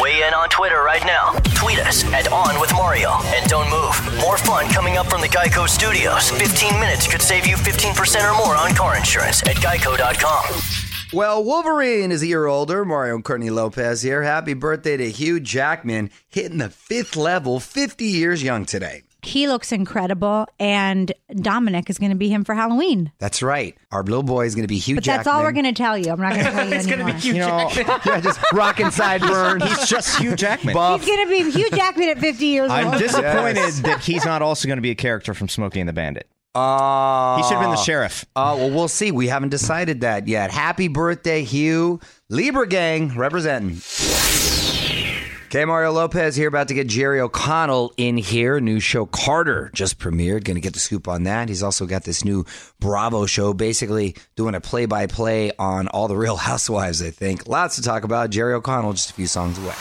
Weigh 0.00 0.26
in 0.26 0.34
on 0.34 0.48
Twitter 0.48 0.82
right 0.82 1.02
now. 1.04 1.32
Tweet 1.54 1.78
us 1.80 2.04
at 2.12 2.30
On 2.32 2.60
With 2.60 2.72
Mario. 2.72 3.10
And 3.34 3.48
don't 3.48 3.68
move. 3.70 4.20
More 4.20 4.36
fun 4.36 4.68
coming 4.68 4.96
up 4.96 5.06
from 5.06 5.20
the 5.20 5.28
Geico 5.28 5.68
Studios. 5.68 6.30
15 6.30 6.80
minutes 6.80 7.06
could 7.06 7.22
save 7.22 7.46
you 7.46 7.56
15% 7.56 8.30
or 8.30 8.36
more 8.36 8.56
on 8.56 8.74
car 8.74 8.96
insurance 8.96 9.42
at 9.42 9.56
geico.com. 9.56 10.60
Well, 11.12 11.44
Wolverine 11.44 12.10
is 12.10 12.22
a 12.22 12.26
year 12.26 12.46
older. 12.46 12.84
Mario 12.84 13.16
and 13.16 13.24
Courtney 13.24 13.50
Lopez 13.50 14.00
here. 14.02 14.22
Happy 14.22 14.54
birthday 14.54 14.96
to 14.96 15.10
Hugh 15.10 15.40
Jackman, 15.40 16.10
hitting 16.30 16.58
the 16.58 16.70
fifth 16.70 17.16
level, 17.16 17.60
50 17.60 18.04
years 18.04 18.42
young 18.42 18.64
today. 18.64 19.02
He 19.22 19.46
looks 19.48 19.72
incredible, 19.72 20.46
and 20.58 21.12
Dominic 21.34 21.88
is 21.88 21.98
going 21.98 22.10
to 22.10 22.16
be 22.16 22.28
him 22.28 22.44
for 22.44 22.54
Halloween. 22.54 23.12
That's 23.18 23.42
right. 23.42 23.76
Our 23.90 24.02
little 24.02 24.22
boy 24.22 24.46
is 24.46 24.54
going 24.54 24.64
to 24.64 24.68
be 24.68 24.78
Hugh 24.78 24.96
But 24.96 25.04
Jackman. 25.04 25.24
that's 25.24 25.34
all 25.34 25.42
we're 25.42 25.52
going 25.52 25.64
to 25.66 25.72
tell 25.72 25.96
you. 25.96 26.10
I'm 26.12 26.20
not 26.20 26.32
going 26.34 26.44
to 26.46 26.50
tell 26.50 26.68
you 26.68 26.74
it's 26.76 26.86
going 26.86 26.98
to 26.98 27.04
be 27.06 27.12
Hugh 27.12 27.34
You 27.34 27.40
know, 27.40 27.68
Jackman. 27.72 28.00
yeah, 28.06 28.20
just 28.20 28.40
rocking 28.52 28.90
sideburns. 28.90 29.62
he's 29.64 29.88
just 29.88 30.18
Hugh 30.20 30.34
Jackman. 30.36 30.74
buff. 30.74 31.00
He's 31.02 31.08
going 31.14 31.26
to 31.26 31.30
be 31.30 31.50
Hugh 31.50 31.70
Jackman 31.70 32.08
at 32.08 32.18
50 32.18 32.44
years 32.46 32.70
old. 32.70 32.72
I'm 32.72 32.98
disappointed 32.98 33.72
that 33.84 34.00
he's 34.02 34.24
not 34.24 34.42
also 34.42 34.66
going 34.68 34.78
to 34.78 34.82
be 34.82 34.90
a 34.90 34.94
character 34.96 35.34
from 35.34 35.48
Smokey 35.48 35.80
and 35.80 35.88
the 35.88 35.92
Bandit. 35.92 36.26
Uh, 36.54 37.36
He 37.38 37.42
should 37.44 37.52
have 37.52 37.62
been 37.62 37.70
the 37.70 37.76
sheriff. 37.76 38.26
Oh, 38.36 38.56
well, 38.56 38.70
we'll 38.70 38.88
see. 38.88 39.10
We 39.10 39.28
haven't 39.28 39.48
decided 39.48 40.02
that 40.02 40.28
yet. 40.28 40.50
Happy 40.50 40.88
birthday, 40.88 41.44
Hugh. 41.44 41.98
Libra 42.28 42.66
Gang 42.66 43.16
representing. 43.16 43.80
Okay, 45.52 45.66
Mario 45.66 45.92
Lopez 45.92 46.34
here, 46.34 46.48
about 46.48 46.68
to 46.68 46.74
get 46.74 46.86
Jerry 46.86 47.20
O'Connell 47.20 47.92
in 47.98 48.16
here. 48.16 48.58
New 48.58 48.80
show 48.80 49.04
Carter 49.04 49.70
just 49.74 49.98
premiered. 49.98 50.44
Going 50.44 50.54
to 50.54 50.62
get 50.62 50.72
the 50.72 50.78
scoop 50.78 51.06
on 51.08 51.24
that. 51.24 51.50
He's 51.50 51.62
also 51.62 51.84
got 51.84 52.04
this 52.04 52.24
new 52.24 52.46
Bravo 52.80 53.26
show, 53.26 53.52
basically 53.52 54.16
doing 54.34 54.54
a 54.54 54.62
play 54.62 54.86
by 54.86 55.06
play 55.06 55.52
on 55.58 55.88
all 55.88 56.08
the 56.08 56.16
real 56.16 56.36
housewives, 56.36 57.02
I 57.02 57.10
think. 57.10 57.46
Lots 57.48 57.76
to 57.76 57.82
talk 57.82 58.02
about. 58.02 58.30
Jerry 58.30 58.54
O'Connell, 58.54 58.94
just 58.94 59.10
a 59.10 59.12
few 59.12 59.26
songs 59.26 59.58
away. 59.58 59.74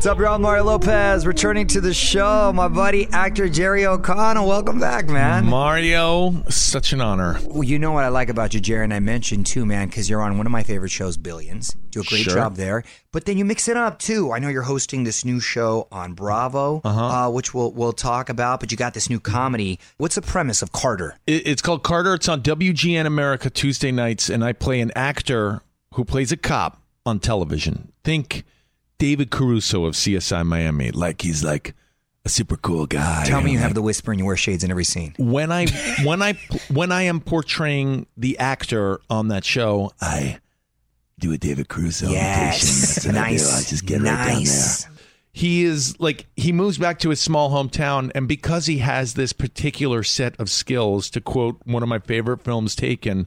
What's 0.00 0.06
up, 0.06 0.18
y'all? 0.18 0.38
Mario 0.38 0.64
Lopez 0.64 1.26
returning 1.26 1.66
to 1.66 1.80
the 1.82 1.92
show. 1.92 2.50
My 2.54 2.68
buddy, 2.68 3.06
actor 3.12 3.50
Jerry 3.50 3.84
O'Connell. 3.84 4.48
Welcome 4.48 4.80
back, 4.80 5.08
man. 5.08 5.44
Mario, 5.44 6.42
such 6.48 6.94
an 6.94 7.02
honor. 7.02 7.38
Well, 7.44 7.64
you 7.64 7.78
know 7.78 7.92
what 7.92 8.04
I 8.04 8.08
like 8.08 8.30
about 8.30 8.54
you, 8.54 8.60
Jerry, 8.60 8.84
and 8.84 8.94
I 8.94 9.00
mentioned 9.00 9.44
too, 9.44 9.66
man, 9.66 9.88
because 9.88 10.08
you're 10.08 10.22
on 10.22 10.38
one 10.38 10.46
of 10.46 10.52
my 10.52 10.62
favorite 10.62 10.88
shows, 10.90 11.18
Billions. 11.18 11.76
Do 11.90 12.00
a 12.00 12.04
great 12.04 12.22
Sure. 12.22 12.32
job 12.32 12.56
there. 12.56 12.82
But 13.12 13.26
then 13.26 13.36
you 13.36 13.44
mix 13.44 13.68
it 13.68 13.76
up 13.76 13.98
too. 13.98 14.32
I 14.32 14.38
know 14.38 14.48
you're 14.48 14.62
hosting 14.62 15.04
this 15.04 15.22
new 15.22 15.38
show 15.38 15.86
on 15.92 16.14
Bravo, 16.14 16.80
uh 16.82 17.28
which 17.30 17.52
we'll 17.52 17.70
we'll 17.72 17.92
talk 17.92 18.30
about. 18.30 18.60
But 18.60 18.70
you 18.70 18.78
got 18.78 18.94
this 18.94 19.10
new 19.10 19.20
comedy. 19.20 19.78
What's 19.98 20.14
the 20.14 20.22
premise 20.22 20.62
of 20.62 20.72
Carter? 20.72 21.16
It- 21.26 21.46
It's 21.46 21.60
called 21.60 21.82
Carter. 21.82 22.14
It's 22.14 22.26
on 22.26 22.40
WGN 22.40 23.04
America 23.04 23.50
Tuesday 23.50 23.92
nights, 23.92 24.30
and 24.30 24.42
I 24.42 24.54
play 24.54 24.80
an 24.80 24.92
actor 24.96 25.60
who 25.92 26.06
plays 26.06 26.32
a 26.32 26.38
cop 26.38 26.80
on 27.04 27.18
television. 27.20 27.92
Think 28.02 28.44
David 29.00 29.30
Caruso 29.30 29.86
of 29.86 29.94
CSI 29.94 30.44
Miami. 30.46 30.90
Like 30.90 31.22
he's 31.22 31.42
like 31.42 31.74
a 32.26 32.28
super 32.28 32.58
cool 32.58 32.86
guy. 32.86 33.24
Tell 33.24 33.40
me 33.40 33.50
you 33.50 33.58
have 33.58 33.72
the 33.72 33.80
whisper 33.80 34.12
and 34.12 34.20
you 34.20 34.26
wear 34.26 34.36
shades 34.36 34.62
in 34.62 34.70
every 34.70 34.84
scene. 34.84 35.14
when 35.18 35.50
I 35.50 35.66
when 36.04 36.22
I 36.22 36.34
when 36.68 36.92
I 36.92 37.02
am 37.02 37.20
portraying 37.20 38.06
the 38.18 38.38
actor 38.38 39.00
on 39.08 39.28
that 39.28 39.42
show, 39.44 39.90
I 40.02 40.38
do 41.18 41.32
a 41.32 41.38
David 41.38 41.68
Caruso 41.68 42.06
imitation. 42.06 42.68
That's 42.68 43.06
what 43.06 43.16
I 43.16 43.30
nice, 43.30 43.66
I 43.66 43.68
just 43.70 43.86
get 43.86 44.02
right 44.02 44.04
down 44.04 44.26
there. 44.26 44.34
nice. 44.34 44.86
he 45.32 45.64
is 45.64 45.98
like 45.98 46.26
he 46.36 46.52
moves 46.52 46.76
back 46.76 46.98
to 46.98 47.08
his 47.08 47.20
small 47.20 47.50
hometown 47.50 48.12
and 48.14 48.28
because 48.28 48.66
he 48.66 48.78
has 48.78 49.14
this 49.14 49.32
particular 49.32 50.02
set 50.02 50.38
of 50.38 50.50
skills 50.50 51.08
to 51.10 51.22
quote 51.22 51.58
one 51.64 51.82
of 51.82 51.88
my 51.88 52.00
favorite 52.00 52.42
films 52.44 52.76
taken 52.76 53.26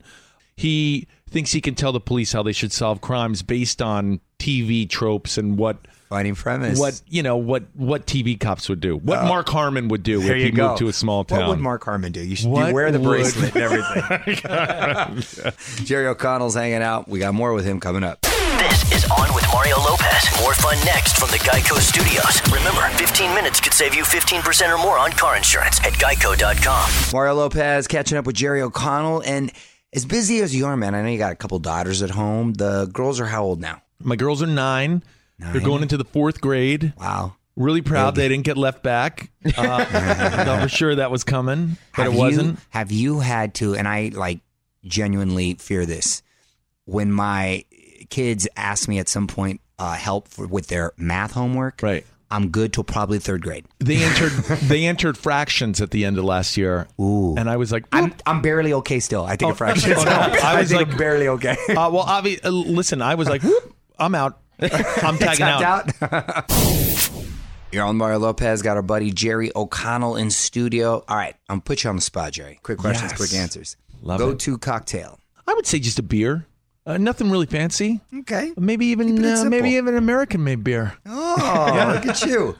he 0.56 1.08
thinks 1.30 1.52
he 1.52 1.60
can 1.60 1.74
tell 1.74 1.92
the 1.92 2.00
police 2.00 2.32
how 2.32 2.42
they 2.42 2.52
should 2.52 2.72
solve 2.72 3.00
crimes 3.00 3.42
based 3.42 3.82
on 3.82 4.20
TV 4.38 4.88
tropes 4.88 5.36
and 5.38 5.56
what 5.58 5.78
Fighting 6.10 6.34
premise. 6.34 6.78
what 6.78 7.00
you 7.08 7.22
know 7.22 7.36
what 7.36 7.64
what 7.74 8.06
TV 8.06 8.38
cops 8.38 8.68
would 8.68 8.78
do, 8.80 8.96
what 8.98 9.18
Uh, 9.20 9.26
Mark 9.26 9.48
Harmon 9.48 9.88
would 9.88 10.02
do 10.02 10.20
There 10.20 10.36
if 10.36 10.44
he 10.44 10.50
go. 10.50 10.68
moved 10.68 10.78
to 10.80 10.88
a 10.88 10.92
small 10.92 11.24
town. 11.24 11.40
What 11.40 11.48
would 11.48 11.58
Mark 11.60 11.84
Harmon 11.84 12.12
do? 12.12 12.20
You 12.20 12.36
should 12.36 12.50
What 12.50 12.68
you 12.68 12.74
wear 12.74 12.92
the 12.92 13.00
would- 13.00 13.08
bracelet 13.08 13.54
and 13.56 13.62
everything. 13.62 15.52
Jerry 15.84 16.06
O'Connell's 16.06 16.54
hanging 16.54 16.82
out. 16.82 17.08
We 17.08 17.18
got 17.18 17.34
more 17.34 17.52
with 17.52 17.64
him 17.64 17.80
coming 17.80 18.04
up. 18.04 18.20
This 18.22 18.92
is 18.92 19.04
On 19.10 19.34
with 19.34 19.44
Mario 19.52 19.76
Lopez. 19.78 20.24
More 20.40 20.54
fun 20.54 20.76
next 20.84 21.16
from 21.18 21.30
the 21.30 21.38
Geico 21.38 21.78
Studios. 21.80 22.40
Remember, 22.52 22.82
15 22.96 23.34
minutes 23.34 23.60
could 23.60 23.74
save 23.74 23.94
you 23.94 24.04
15% 24.04 24.72
or 24.72 24.78
more 24.78 24.98
on 24.98 25.10
car 25.12 25.36
insurance 25.36 25.80
at 25.80 25.92
geico.com. 25.94 26.90
Mario 27.12 27.34
Lopez 27.34 27.86
catching 27.88 28.16
up 28.18 28.26
with 28.26 28.36
Jerry 28.36 28.60
O'Connell. 28.62 29.22
And 29.24 29.50
as 29.94 30.04
busy 30.04 30.40
as 30.40 30.54
you 30.54 30.66
are, 30.66 30.76
man, 30.76 30.94
I 30.94 31.02
know 31.02 31.08
you 31.08 31.18
got 31.18 31.32
a 31.32 31.36
couple 31.36 31.58
daughters 31.58 32.02
at 32.02 32.10
home. 32.10 32.54
The 32.54 32.86
girls 32.86 33.20
are 33.20 33.26
how 33.26 33.44
old 33.44 33.60
now? 33.60 33.82
My 34.00 34.16
girls 34.16 34.42
are 34.42 34.46
nine. 34.46 35.02
They're 35.38 35.60
going 35.60 35.82
into 35.82 35.96
the 35.96 36.04
fourth 36.04 36.40
grade. 36.40 36.92
Wow. 36.98 37.36
Really 37.56 37.82
proud 37.82 38.16
they 38.16 38.28
didn't 38.28 38.44
get 38.44 38.56
left 38.56 38.82
back. 38.82 39.30
Uh, 39.44 39.84
thought 39.84 40.62
for 40.62 40.68
sure 40.68 40.96
that 40.96 41.10
was 41.10 41.22
coming, 41.22 41.76
but 41.96 42.04
have 42.04 42.14
it 42.14 42.18
wasn't. 42.18 42.48
You, 42.48 42.56
have 42.70 42.90
you 42.92 43.20
had 43.20 43.54
to, 43.56 43.76
and 43.76 43.86
I 43.86 44.10
like 44.12 44.40
genuinely 44.84 45.54
fear 45.54 45.86
this, 45.86 46.22
when 46.84 47.12
my 47.12 47.64
kids 48.10 48.48
ask 48.56 48.88
me 48.88 48.98
at 48.98 49.08
some 49.08 49.28
point 49.28 49.60
uh, 49.78 49.94
help 49.94 50.26
for, 50.28 50.46
with 50.48 50.66
their 50.66 50.92
math 50.96 51.32
homework, 51.32 51.80
Right. 51.82 52.04
I'm 52.34 52.48
good 52.48 52.72
till 52.72 52.84
probably 52.84 53.18
third 53.18 53.42
grade. 53.42 53.64
They 53.78 53.96
entered 54.02 54.32
they 54.62 54.86
entered 54.86 55.16
fractions 55.16 55.80
at 55.80 55.90
the 55.92 56.04
end 56.04 56.18
of 56.18 56.24
last 56.24 56.56
year. 56.56 56.88
Ooh. 57.00 57.34
And 57.36 57.48
I 57.48 57.56
was 57.56 57.70
like, 57.72 57.84
I'm 57.92 58.12
I'm 58.26 58.42
barely 58.42 58.72
okay 58.74 58.98
still. 59.00 59.24
I 59.24 59.36
think 59.36 59.52
a 59.52 59.54
fraction. 59.62 59.92
oh, 59.96 60.02
no. 60.04 60.10
I 60.42 60.58
was 60.60 60.68
think 60.70 60.80
like- 60.82 60.92
I'm 60.92 60.98
barely 60.98 61.28
okay. 61.28 61.56
uh, 61.70 61.90
well, 61.90 62.04
obvi- 62.04 62.44
uh, 62.44 62.50
listen, 62.50 63.00
I 63.02 63.14
was 63.14 63.28
like, 63.28 63.42
whoop, 63.42 63.74
I'm 63.98 64.14
out. 64.14 64.40
I'm 64.60 65.18
tagging 65.18 65.42
out. 65.46 65.90
Out. 66.02 66.50
You're 67.72 67.84
on 67.84 67.96
Mario 67.96 68.18
Lopez. 68.20 68.62
Got 68.62 68.76
our 68.76 68.82
buddy 68.82 69.10
Jerry 69.10 69.50
O'Connell 69.56 70.16
in 70.16 70.30
studio. 70.30 71.04
All 71.08 71.16
right, 71.16 71.34
I'm 71.48 71.54
gonna 71.56 71.62
put 71.62 71.82
you 71.84 71.90
on 71.90 71.96
the 71.96 72.02
spot, 72.02 72.32
Jerry. 72.32 72.60
Quick 72.62 72.78
questions, 72.78 73.10
Yes. 73.12 73.18
quick 73.18 73.34
answers. 73.34 73.76
Love 74.00 74.18
Go 74.20 74.30
it. 74.30 74.38
to 74.40 74.58
cocktail. 74.58 75.18
I 75.46 75.54
would 75.54 75.66
say 75.66 75.78
just 75.80 75.98
a 75.98 76.02
beer. 76.02 76.46
Uh, 76.86 76.98
nothing 76.98 77.30
really 77.30 77.46
fancy. 77.46 78.00
Okay. 78.14 78.52
Maybe 78.56 78.86
even 78.86 79.24
uh, 79.24 79.44
maybe 79.44 79.70
even 79.70 79.96
American 79.96 80.44
made 80.44 80.62
beer. 80.62 80.94
Oh, 81.06 81.92
look 81.94 82.06
at 82.06 82.22
you. 82.26 82.56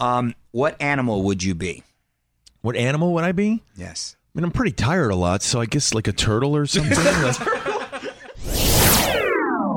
Um, 0.00 0.34
what 0.50 0.80
animal 0.80 1.22
would 1.24 1.42
you 1.42 1.54
be? 1.54 1.84
What 2.62 2.74
animal 2.76 3.14
would 3.14 3.24
I 3.24 3.32
be? 3.32 3.62
Yes. 3.76 4.16
I 4.34 4.38
mean, 4.38 4.44
I'm 4.44 4.50
pretty 4.50 4.72
tired 4.72 5.10
a 5.10 5.16
lot, 5.16 5.42
so 5.42 5.60
I 5.60 5.66
guess 5.66 5.94
like 5.94 6.08
a 6.08 6.12
turtle 6.12 6.56
or 6.56 6.66
something. 6.66 6.96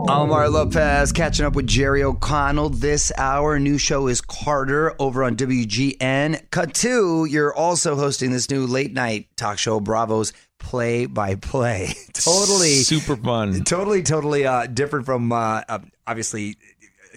Omar 0.09 0.49
Lopez 0.49 1.13
catching 1.13 1.45
up 1.45 1.55
with 1.55 1.65
Jerry 1.65 2.03
O'Connell 2.03 2.69
this 2.69 3.11
hour. 3.17 3.57
New 3.57 3.77
show 3.77 4.07
is 4.07 4.19
Carter 4.19 4.93
over 4.99 5.23
on 5.23 5.37
WGN. 5.37 6.49
Cut 6.51 6.73
two, 6.73 7.25
you're 7.25 7.53
also 7.53 7.95
hosting 7.95 8.31
this 8.31 8.49
new 8.49 8.67
late 8.67 8.91
night 8.91 9.27
talk 9.37 9.57
show, 9.57 9.79
Bravo's 9.79 10.33
Play 10.59 11.05
by 11.05 11.35
Play. 11.35 11.93
Totally 12.13 12.73
super 12.83 13.15
fun. 13.15 13.63
totally, 13.63 14.03
totally 14.03 14.45
uh, 14.45 14.67
different 14.67 15.05
from 15.05 15.31
uh, 15.31 15.61
uh, 15.69 15.79
obviously 16.05 16.57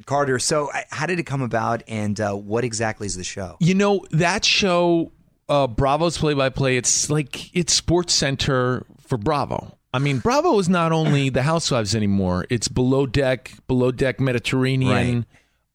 Carter. 0.05 0.39
So, 0.39 0.71
uh, 0.71 0.83
how 0.91 1.07
did 1.07 1.19
it 1.19 1.25
come 1.25 1.43
about, 1.43 1.83
and 1.89 2.21
uh, 2.21 2.35
what 2.35 2.65
exactly 2.65 3.07
is 3.07 3.17
the 3.17 3.25
show? 3.25 3.57
You 3.61 3.75
know 3.75 4.05
that 4.13 4.45
show, 4.45 5.13
uh, 5.49 5.67
Bravo's 5.67 6.19
play 6.19 6.35
by 6.35 6.51
play. 6.51 6.77
It's 6.77 7.11
like 7.11 7.55
it's 7.57 7.73
Sports 7.73 8.15
Center 8.15 8.87
for 9.01 9.19
Bravo. 9.19 9.76
I 9.97 9.99
mean, 9.99 10.19
Bravo 10.19 10.59
is 10.59 10.69
not 10.69 10.93
only 10.93 11.31
the 11.31 11.43
Housewives 11.43 11.95
anymore. 11.95 12.45
It's 12.51 12.69
Below 12.69 13.07
Deck, 13.07 13.51
Below 13.67 13.93
Deck 13.93 14.21
Mediterranean, 14.21 15.25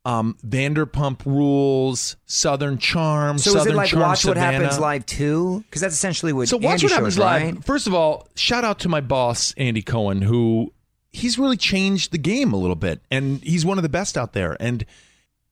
um, 0.06 0.38
Vanderpump 0.46 1.26
Rules, 1.26 2.18
Southern 2.28 2.78
Charm. 2.78 3.40
So, 3.40 3.50
Southern 3.54 3.70
is 3.70 3.74
it 3.74 3.78
like 3.78 3.90
Charm 3.90 4.02
Watch 4.04 4.24
What 4.24 4.38
Happens 4.38 4.78
Live 4.80 5.08
too? 5.08 5.64
Because 5.66 5.82
that's 5.82 5.96
essentially 5.96 6.34
what 6.34 6.50
So 6.50 6.58
watch 6.58 6.84
Andy 6.84 6.86
what 6.86 6.92
happens 6.92 7.14
shows, 7.16 7.20
live. 7.20 7.42
right? 7.42 7.66
First 7.66 7.88
of 7.88 7.96
all, 7.96 8.28
shout 8.36 8.64
out 8.64 8.78
to 8.82 8.90
my 8.90 9.02
boss 9.02 9.56
Andy 9.58 9.82
Cohen, 9.82 10.22
who 10.22 10.72
he's 11.12 11.40
really 11.40 11.58
changed 11.58 12.12
the 12.12 12.20
game 12.20 12.54
a 12.54 12.58
little 12.58 12.76
bit, 12.76 13.02
and 13.10 13.42
he's 13.42 13.66
one 13.66 13.80
of 13.80 13.82
the 13.82 13.90
best 13.90 14.20
out 14.20 14.34
there. 14.34 14.56
And 14.60 14.86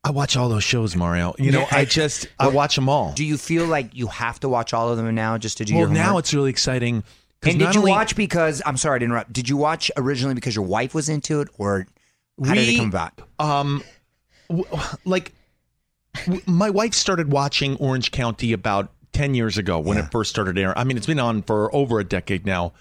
I 0.03 0.11
watch 0.11 0.37
all 0.37 0.47
those 0.47 0.63
shows, 0.63 0.95
Mario. 0.95 1.33
You 1.39 1.51
know, 1.51 1.65
I 1.71 1.85
just 1.85 2.27
I 2.39 2.47
watch 2.49 2.75
them 2.75 2.87
all. 2.87 3.13
Do 3.13 3.25
you 3.25 3.37
feel 3.37 3.65
like 3.65 3.95
you 3.95 4.05
have 4.07 4.39
to 4.41 4.49
watch 4.49 4.73
all 4.73 4.89
of 4.89 4.97
them 4.97 5.13
now 5.15 5.37
just 5.39 5.57
to 5.57 5.65
do 5.65 5.75
well, 5.75 5.89
now 5.89 6.19
it's 6.19 6.33
really 6.33 6.49
exciting. 6.49 7.03
And 7.43 7.57
did 7.59 7.73
you 7.73 7.79
only- 7.81 7.91
watch 7.91 8.15
because 8.15 8.61
I'm 8.65 8.77
sorry 8.77 8.99
to 8.99 9.05
interrupt. 9.05 9.31
Did 9.31 9.47
you 9.47 9.57
watch 9.57 9.89
originally 9.95 10.35
because 10.35 10.55
your 10.55 10.65
wife 10.65 10.93
was 10.93 11.07
into 11.09 11.39
it, 11.41 11.47
or 11.57 11.87
how 12.43 12.53
did 12.53 12.67
it 12.67 12.77
come 12.77 12.89
about? 12.89 13.21
Um, 13.39 13.83
w- 14.49 14.65
like 15.05 15.33
w- 16.25 16.41
my 16.45 16.69
wife 16.69 16.93
started 16.93 17.31
watching 17.31 17.77
Orange 17.77 18.11
County 18.11 18.51
about 18.51 18.91
ten 19.13 19.33
years 19.35 19.57
ago 19.57 19.79
when 19.79 19.97
it 19.97 20.11
first 20.11 20.29
started 20.31 20.57
airing. 20.57 20.73
I 20.77 20.83
mean, 20.83 20.97
it's 20.97 21.07
been 21.07 21.19
on 21.19 21.41
for 21.43 21.73
over 21.73 21.99
a 21.99 22.03
decade 22.03 22.45
now, 22.45 22.73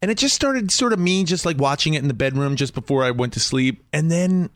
and 0.00 0.10
it 0.10 0.16
just 0.16 0.34
started 0.34 0.70
sort 0.70 0.92
of 0.94 0.98
me 0.98 1.24
just 1.24 1.44
like 1.44 1.58
watching 1.58 1.92
it 1.94 2.00
in 2.02 2.08
the 2.08 2.14
bedroom 2.14 2.56
just 2.56 2.72
before 2.74 3.04
I 3.04 3.10
went 3.10 3.34
to 3.34 3.40
sleep, 3.40 3.84
and 3.92 4.10
then 4.10 4.48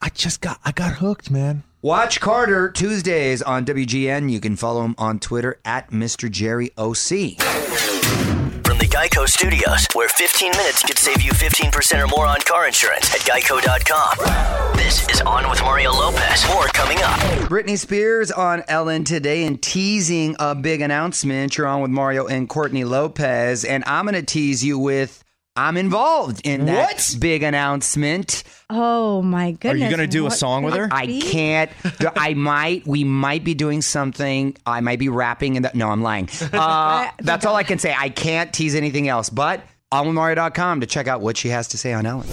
I 0.00 0.10
just 0.10 0.40
got 0.40 0.60
I 0.64 0.70
got 0.70 0.94
hooked, 0.94 1.28
man. 1.30 1.64
Watch 1.82 2.20
Carter 2.20 2.70
Tuesdays 2.70 3.42
on 3.42 3.64
WGN. 3.64 4.30
You 4.30 4.38
can 4.40 4.54
follow 4.56 4.84
him 4.84 4.94
on 4.96 5.18
Twitter 5.18 5.60
at 5.64 5.90
Mr. 5.90 6.30
Jerry 6.30 6.70
OC. 6.76 8.37
Geico 8.98 9.28
Studios, 9.28 9.86
where 9.94 10.08
15 10.08 10.50
minutes 10.56 10.82
could 10.82 10.98
save 10.98 11.22
you 11.22 11.30
15% 11.30 12.02
or 12.02 12.08
more 12.08 12.26
on 12.26 12.40
car 12.40 12.66
insurance 12.66 13.14
at 13.14 13.20
geico.com. 13.20 14.76
This 14.76 15.08
is 15.08 15.20
On 15.20 15.48
with 15.48 15.62
Mario 15.62 15.92
Lopez. 15.92 16.44
More 16.48 16.66
coming 16.66 16.98
up. 17.02 17.20
Britney 17.48 17.78
Spears 17.78 18.32
on 18.32 18.64
Ellen 18.66 19.04
today 19.04 19.44
and 19.44 19.62
teasing 19.62 20.34
a 20.40 20.56
big 20.56 20.80
announcement. 20.80 21.56
You're 21.56 21.68
on 21.68 21.80
with 21.80 21.92
Mario 21.92 22.26
and 22.26 22.48
Courtney 22.48 22.82
Lopez, 22.82 23.64
and 23.64 23.84
I'm 23.86 24.04
going 24.04 24.16
to 24.16 24.22
tease 24.22 24.64
you 24.64 24.80
with 24.80 25.22
I'm 25.58 25.76
involved 25.76 26.40
in 26.44 26.66
that 26.66 26.92
What? 26.94 27.16
big 27.18 27.42
announcement. 27.42 28.44
Oh 28.70 29.22
my 29.22 29.50
goodness! 29.52 29.82
Are 29.82 29.84
you 29.84 29.90
gonna 29.90 30.06
do 30.06 30.26
a 30.26 30.30
song 30.30 30.62
with 30.62 30.74
her? 30.74 30.88
I 30.92 31.18
can't. 31.20 31.70
I 32.16 32.34
might. 32.34 32.86
We 32.86 33.02
might 33.02 33.42
be 33.42 33.54
doing 33.54 33.82
something. 33.82 34.56
I 34.64 34.80
might 34.80 35.00
be 35.00 35.08
rapping. 35.08 35.56
In 35.56 35.62
the, 35.64 35.70
no, 35.74 35.88
I'm 35.90 36.00
lying. 36.02 36.28
Uh, 36.52 37.10
that's 37.20 37.44
all 37.44 37.56
I 37.56 37.62
can 37.64 37.78
say. 37.78 37.94
I 37.96 38.08
can't 38.08 38.52
tease 38.52 38.74
anything 38.76 39.08
else. 39.08 39.30
But 39.30 39.62
onwithmario.com 39.92 40.80
to 40.82 40.86
check 40.86 41.08
out 41.08 41.20
what 41.22 41.36
she 41.36 41.48
has 41.48 41.66
to 41.68 41.78
say 41.78 41.92
on 41.92 42.06
Ellen. 42.06 42.26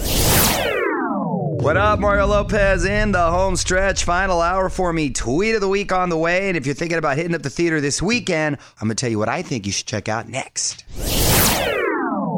What 1.58 1.76
up, 1.76 1.98
Mario 1.98 2.26
Lopez 2.26 2.84
in 2.84 3.10
the 3.12 3.30
home 3.30 3.56
stretch, 3.56 4.04
final 4.04 4.40
hour 4.40 4.68
for 4.68 4.92
me. 4.92 5.10
Tweet 5.10 5.54
of 5.56 5.60
the 5.60 5.68
week 5.68 5.90
on 5.90 6.10
the 6.10 6.16
way. 6.18 6.48
And 6.48 6.56
if 6.56 6.64
you're 6.66 6.74
thinking 6.76 6.98
about 6.98 7.16
hitting 7.16 7.34
up 7.34 7.42
the 7.42 7.50
theater 7.50 7.80
this 7.80 8.00
weekend, 8.00 8.58
I'm 8.80 8.86
going 8.88 8.96
to 8.96 9.00
tell 9.00 9.10
you 9.10 9.18
what 9.18 9.28
I 9.28 9.42
think 9.42 9.66
you 9.66 9.72
should 9.72 9.86
check 9.86 10.08
out 10.08 10.28
next. 10.28 10.84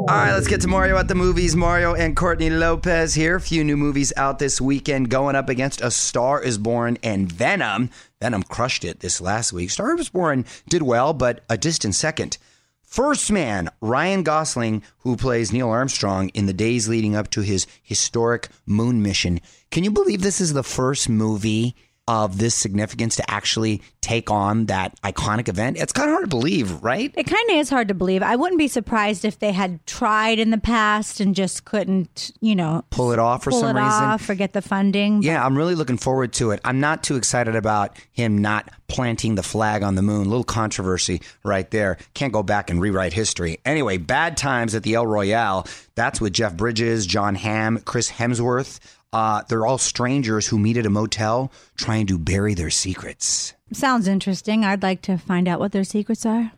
All 0.09 0.15
right, 0.15 0.33
let's 0.33 0.47
get 0.47 0.61
to 0.61 0.67
Mario 0.67 0.97
at 0.97 1.07
the 1.07 1.13
movies. 1.13 1.55
Mario 1.55 1.93
and 1.93 2.17
Courtney 2.17 2.49
Lopez 2.49 3.13
here. 3.13 3.35
A 3.35 3.39
few 3.39 3.63
new 3.63 3.77
movies 3.77 4.11
out 4.17 4.39
this 4.39 4.59
weekend 4.59 5.11
going 5.11 5.35
up 5.35 5.49
against 5.49 5.81
A 5.81 5.91
Star 5.91 6.41
is 6.41 6.57
Born 6.57 6.97
and 7.03 7.31
Venom. 7.31 7.91
Venom 8.19 8.41
crushed 8.41 8.83
it 8.83 9.01
this 9.01 9.21
last 9.21 9.53
week. 9.53 9.69
Star 9.69 9.95
is 9.99 10.09
Born 10.09 10.45
did 10.67 10.81
well, 10.81 11.13
but 11.13 11.43
a 11.47 11.59
distant 11.59 11.93
second. 11.93 12.39
First 12.81 13.31
Man, 13.31 13.69
Ryan 13.81 14.23
Gosling, 14.23 14.81
who 15.01 15.15
plays 15.15 15.53
Neil 15.53 15.69
Armstrong 15.69 16.29
in 16.29 16.47
the 16.47 16.53
days 16.53 16.89
leading 16.89 17.15
up 17.15 17.29
to 17.29 17.41
his 17.41 17.67
historic 17.83 18.47
moon 18.65 19.03
mission. 19.03 19.39
Can 19.69 19.83
you 19.83 19.91
believe 19.91 20.23
this 20.23 20.41
is 20.41 20.53
the 20.53 20.63
first 20.63 21.07
movie 21.07 21.75
of 22.09 22.39
this 22.39 22.55
significance 22.55 23.15
to 23.17 23.31
actually 23.31 23.81
take 24.01 24.31
on 24.31 24.65
that 24.65 24.99
iconic 25.01 25.47
event? 25.47 25.77
It's 25.77 25.93
kind 25.93 26.09
of 26.09 26.13
hard 26.15 26.23
to 26.25 26.35
believe, 26.35 26.81
right? 26.83 27.13
It 27.15 27.25
kind 27.25 27.49
of 27.51 27.57
is 27.57 27.69
hard 27.69 27.87
to 27.89 27.93
believe. 27.93 28.23
I 28.23 28.35
wouldn't 28.35 28.57
be 28.57 28.67
surprised 28.67 29.23
if 29.23 29.37
they 29.39 29.51
had 29.51 29.85
tried 29.85 30.39
in 30.39 30.49
the 30.49 30.57
past 30.57 31.19
and 31.19 31.35
just 31.35 31.65
couldn't, 31.65 32.31
you 32.41 32.55
know, 32.55 32.83
Pull 32.89 33.11
it 33.11 33.19
off 33.19 33.43
for 33.43 33.51
pull 33.51 33.59
some 33.61 33.77
it 33.77 33.81
reason. 33.81 34.03
off 34.03 34.27
or 34.29 34.33
get 34.35 34.53
the 34.53 34.61
funding. 34.61 35.21
Yeah, 35.21 35.45
I'm 35.45 35.55
really 35.55 35.75
looking 35.75 35.97
forward 35.97 36.33
to 36.33 36.49
it. 36.51 36.59
I'm 36.65 36.79
not 36.79 37.03
too 37.03 37.15
excited 37.15 37.55
about 37.55 37.95
him 38.11 38.39
not 38.39 38.69
planting 38.87 39.35
the 39.35 39.43
flag 39.43 39.83
on 39.83 39.93
the 39.93 40.01
moon. 40.01 40.27
little 40.27 40.43
controversy 40.43 41.21
right 41.43 41.69
there. 41.69 41.97
Can't 42.15 42.33
go 42.33 42.41
back 42.41 42.71
and 42.71 42.81
rewrite 42.81 43.13
history. 43.13 43.59
Anyway, 43.65 43.97
Bad 43.97 44.35
Times 44.35 44.73
at 44.73 44.81
the 44.81 44.95
El 44.95 45.05
Royale. 45.05 45.67
That's 45.93 46.19
with 46.19 46.33
Jeff 46.33 46.55
Bridges, 46.57 47.05
Jon 47.05 47.35
Hamm, 47.35 47.77
Chris 47.85 48.09
Hemsworth. 48.09 48.79
Uh, 49.11 49.41
they're 49.47 49.65
all 49.65 49.77
strangers 49.77 50.47
who 50.47 50.59
meet 50.59 50.77
at 50.77 50.85
a 50.85 50.89
motel 50.89 51.51
trying 51.75 52.05
to 52.07 52.17
bury 52.17 52.53
their 52.53 52.69
secrets. 52.69 53.53
Sounds 53.73 54.07
interesting. 54.07 54.63
I'd 54.63 54.83
like 54.83 55.01
to 55.03 55.17
find 55.17 55.47
out 55.47 55.59
what 55.59 55.71
their 55.71 55.83
secrets 55.83 56.25
are. 56.25 56.51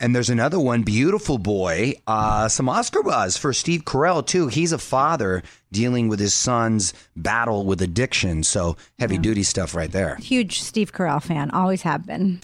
And 0.00 0.16
there's 0.16 0.30
another 0.30 0.58
one, 0.58 0.82
Beautiful 0.82 1.38
Boy. 1.38 1.94
Uh, 2.06 2.48
some 2.48 2.68
Oscar 2.68 3.02
buzz 3.02 3.36
for 3.36 3.52
Steve 3.52 3.84
Carell, 3.84 4.26
too. 4.26 4.48
He's 4.48 4.72
a 4.72 4.78
father 4.78 5.44
dealing 5.72 6.08
with 6.08 6.20
his 6.20 6.34
son's 6.34 6.94
battle 7.16 7.64
with 7.64 7.82
addiction. 7.82 8.44
So 8.44 8.76
heavy 8.98 9.18
duty 9.18 9.42
stuff 9.42 9.74
right 9.74 9.90
there. 9.90 10.16
Huge 10.16 10.60
Steve 10.60 10.92
Carell 10.92 11.22
fan, 11.22 11.50
always 11.50 11.82
have 11.82 12.06
been. 12.06 12.40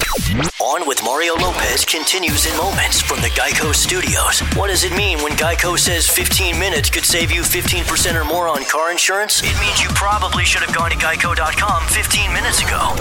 On 0.60 0.86
with 0.88 1.02
Mario 1.04 1.34
Lopez 1.34 1.84
continues 1.84 2.46
in 2.46 2.56
moments 2.56 3.00
from 3.00 3.20
the 3.20 3.28
Geico 3.28 3.74
Studios. 3.74 4.40
What 4.56 4.68
does 4.68 4.84
it 4.84 4.96
mean 4.96 5.18
when 5.22 5.32
Geico 5.32 5.78
says 5.78 6.08
15 6.08 6.58
minutes 6.58 6.90
could 6.90 7.04
save 7.04 7.30
you 7.30 7.42
15% 7.42 8.20
or 8.20 8.24
more 8.24 8.48
on 8.48 8.64
car 8.64 8.90
insurance? 8.90 9.42
It 9.42 9.58
means 9.60 9.82
you 9.82 9.88
probably 9.90 10.44
should 10.44 10.62
have 10.62 10.74
gone 10.74 10.90
to 10.90 10.96
geico.com 10.96 11.82
15 11.88 12.32
minutes 12.32 12.62
ago. 12.62 12.94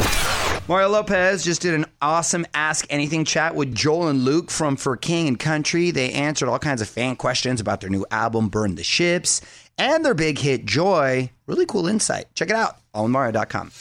Mario 0.67 0.89
Lopez 0.89 1.45
just 1.45 1.61
did 1.61 1.73
an 1.73 1.85
awesome 2.01 2.45
Ask 2.53 2.85
Anything 2.89 3.23
chat 3.23 3.55
with 3.55 3.73
Joel 3.73 4.09
and 4.09 4.25
Luke 4.25 4.51
from 4.51 4.75
For 4.75 4.97
King 4.97 5.29
and 5.29 5.39
Country. 5.39 5.91
They 5.91 6.11
answered 6.11 6.49
all 6.49 6.59
kinds 6.59 6.81
of 6.81 6.89
fan 6.89 7.15
questions 7.15 7.61
about 7.61 7.79
their 7.79 7.89
new 7.89 8.05
album, 8.11 8.49
Burn 8.49 8.75
the 8.75 8.83
Ships, 8.83 9.39
and 9.77 10.03
their 10.03 10.13
big 10.13 10.39
hit, 10.39 10.65
Joy. 10.65 11.31
Really 11.45 11.65
cool 11.65 11.87
insight. 11.87 12.25
Check 12.35 12.49
it 12.49 12.55
out 12.55 12.77
on 12.93 13.11
Mario.com. 13.11 13.71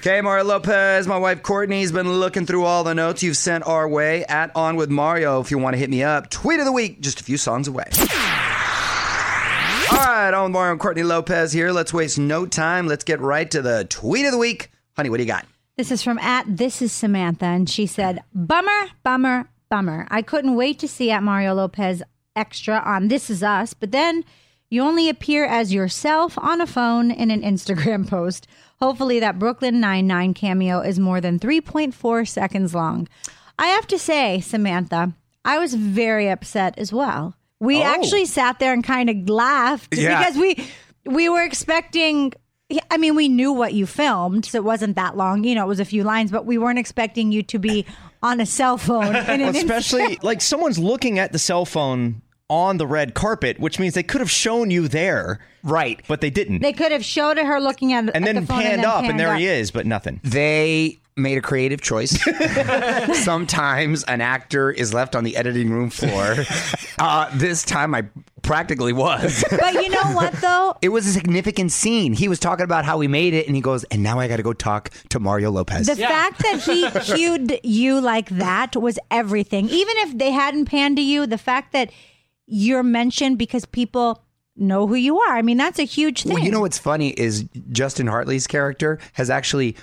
Okay, 0.00 0.20
Mario 0.20 0.44
Lopez, 0.44 1.08
my 1.08 1.18
wife 1.18 1.42
Courtney's 1.42 1.90
been 1.90 2.08
looking 2.20 2.46
through 2.46 2.64
all 2.64 2.84
the 2.84 2.94
notes 2.94 3.24
you've 3.24 3.36
sent 3.36 3.66
our 3.66 3.88
way 3.88 4.24
at 4.26 4.54
On 4.54 4.76
With 4.76 4.88
Mario. 4.88 5.40
If 5.40 5.50
you 5.50 5.58
want 5.58 5.74
to 5.74 5.78
hit 5.78 5.90
me 5.90 6.04
up, 6.04 6.30
tweet 6.30 6.60
of 6.60 6.64
the 6.64 6.70
week, 6.70 7.00
just 7.00 7.20
a 7.20 7.24
few 7.24 7.36
songs 7.36 7.66
away. 7.66 7.88
All 9.90 9.98
right, 9.98 10.32
On 10.32 10.44
With 10.44 10.52
Mario 10.52 10.72
and 10.72 10.80
Courtney 10.80 11.02
Lopez 11.02 11.52
here. 11.52 11.72
Let's 11.72 11.92
waste 11.92 12.20
no 12.20 12.46
time. 12.46 12.86
Let's 12.86 13.02
get 13.02 13.20
right 13.20 13.50
to 13.50 13.60
the 13.62 13.84
tweet 13.88 14.26
of 14.26 14.32
the 14.32 14.38
week. 14.38 14.70
Honey, 14.94 15.10
what 15.10 15.16
do 15.16 15.24
you 15.24 15.28
got? 15.28 15.44
This 15.76 15.90
is 15.90 16.02
from 16.02 16.18
at 16.20 16.44
This 16.56 16.80
is 16.80 16.92
Samantha, 16.92 17.46
and 17.46 17.68
she 17.68 17.86
said, 17.86 18.22
Bummer, 18.32 18.86
bummer, 19.02 19.48
bummer. 19.68 20.06
I 20.08 20.22
couldn't 20.22 20.54
wait 20.54 20.78
to 20.78 20.88
see 20.88 21.10
at 21.10 21.22
Mario 21.24 21.52
Lopez 21.54 22.02
extra 22.36 22.82
on 22.84 23.08
This 23.08 23.30
Is 23.30 23.42
Us, 23.42 23.74
but 23.74 23.90
then 23.92 24.24
you 24.70 24.82
only 24.82 25.08
appear 25.08 25.44
as 25.46 25.72
yourself 25.72 26.36
on 26.38 26.60
a 26.60 26.66
phone 26.66 27.10
in 27.10 27.30
an 27.30 27.42
Instagram 27.42 28.08
post. 28.10 28.46
Hopefully, 28.80 29.18
that 29.20 29.38
Brooklyn 29.38 29.80
Nine-Nine 29.80 30.34
cameo 30.34 30.80
is 30.80 30.98
more 30.98 31.20
than 31.20 31.38
3.4 31.38 32.28
seconds 32.28 32.74
long. 32.74 33.08
I 33.58 33.68
have 33.68 33.86
to 33.86 33.98
say, 33.98 34.40
Samantha, 34.40 35.14
I 35.44 35.58
was 35.58 35.74
very 35.74 36.28
upset 36.28 36.78
as 36.78 36.92
well. 36.92 37.34
We 37.58 37.78
Oh. 37.80 37.84
actually 37.84 38.26
sat 38.26 38.58
there 38.58 38.74
and 38.74 38.84
kind 38.84 39.08
of 39.08 39.30
laughed 39.30 39.96
Yeah. 39.96 40.18
because 40.18 40.36
we 40.36 40.56
we 41.06 41.28
were 41.28 41.42
expecting 41.44 42.32
I 42.90 42.96
mean, 42.96 43.14
we 43.14 43.28
knew 43.28 43.52
what 43.52 43.74
you 43.74 43.86
filmed, 43.86 44.44
so 44.44 44.58
it 44.58 44.64
wasn't 44.64 44.96
that 44.96 45.16
long. 45.16 45.44
You 45.44 45.54
know, 45.54 45.64
it 45.64 45.68
was 45.68 45.78
a 45.78 45.84
few 45.84 46.02
lines, 46.02 46.32
but 46.32 46.44
we 46.46 46.58
weren't 46.58 46.80
expecting 46.80 47.30
you 47.30 47.44
to 47.44 47.60
be 47.60 47.86
on 48.24 48.40
a 48.40 48.46
cell 48.46 48.76
phone. 48.76 49.12
Well, 49.28 49.54
especially 49.56 50.18
like 50.22 50.40
someone's 50.42 50.76
looking 50.78 51.20
at 51.20 51.30
the 51.32 51.38
cell 51.38 51.64
phone 51.64 52.22
on 52.48 52.76
the 52.78 52.86
red 52.86 53.14
carpet, 53.14 53.58
which 53.58 53.78
means 53.78 53.94
they 53.94 54.02
could 54.02 54.20
have 54.20 54.30
shown 54.30 54.70
you 54.70 54.88
there, 54.88 55.40
right? 55.62 56.00
But 56.06 56.20
they 56.20 56.30
didn't. 56.30 56.60
They 56.60 56.72
could 56.72 56.92
have 56.92 57.04
showed 57.04 57.38
her 57.38 57.60
looking 57.60 57.92
at 57.92 58.00
and 58.00 58.08
at 58.10 58.22
then 58.24 58.36
the 58.36 58.42
phone 58.42 58.60
panned 58.62 58.74
and 58.74 58.82
then 58.82 58.90
up, 58.90 59.00
panned 59.00 59.10
and 59.12 59.20
there 59.20 59.32
up. 59.32 59.38
he 59.38 59.46
is, 59.46 59.70
but 59.70 59.86
nothing. 59.86 60.20
They 60.22 60.98
made 61.16 61.38
a 61.38 61.40
creative 61.40 61.80
choice. 61.80 62.22
Sometimes 63.24 64.04
an 64.04 64.20
actor 64.20 64.70
is 64.70 64.92
left 64.92 65.16
on 65.16 65.24
the 65.24 65.36
editing 65.36 65.70
room 65.70 65.90
floor. 65.90 66.36
Uh, 66.98 67.28
this 67.36 67.62
time 67.62 67.94
I 67.94 68.04
practically 68.40 68.94
was. 68.94 69.44
But 69.50 69.74
you 69.74 69.90
know 69.90 70.12
what, 70.12 70.32
though? 70.40 70.78
It 70.80 70.88
was 70.88 71.06
a 71.06 71.12
significant 71.12 71.70
scene. 71.70 72.14
He 72.14 72.26
was 72.26 72.38
talking 72.40 72.64
about 72.64 72.86
how 72.86 72.98
he 73.00 73.06
made 73.06 73.34
it, 73.34 73.46
and 73.46 73.54
he 73.54 73.60
goes, 73.60 73.84
"And 73.84 74.02
now 74.02 74.18
I 74.18 74.28
got 74.28 74.38
to 74.38 74.42
go 74.42 74.54
talk 74.54 74.88
to 75.10 75.20
Mario 75.20 75.50
Lopez." 75.50 75.88
The 75.88 75.96
fact 75.96 76.38
that 76.38 76.62
he 76.62 76.88
cued 77.00 77.60
you 77.62 78.00
like 78.00 78.30
that 78.30 78.76
was 78.76 78.98
everything. 79.10 79.68
Even 79.68 79.94
if 79.98 80.16
they 80.16 80.30
hadn't 80.30 80.64
panned 80.64 80.96
to 80.96 81.02
you, 81.02 81.26
the 81.26 81.36
fact 81.36 81.72
that 81.74 81.90
you're 82.46 82.82
mentioned 82.82 83.38
because 83.38 83.64
people 83.64 84.22
know 84.56 84.86
who 84.86 84.94
you 84.94 85.18
are. 85.18 85.36
I 85.36 85.42
mean, 85.42 85.56
that's 85.56 85.78
a 85.78 85.84
huge 85.84 86.22
thing. 86.22 86.34
Well, 86.34 86.42
you 86.42 86.50
know 86.50 86.60
what's 86.60 86.78
funny 86.78 87.10
is 87.10 87.44
Justin 87.70 88.06
Hartley's 88.06 88.46
character 88.46 88.98
has 89.14 89.28
actually 89.30 89.76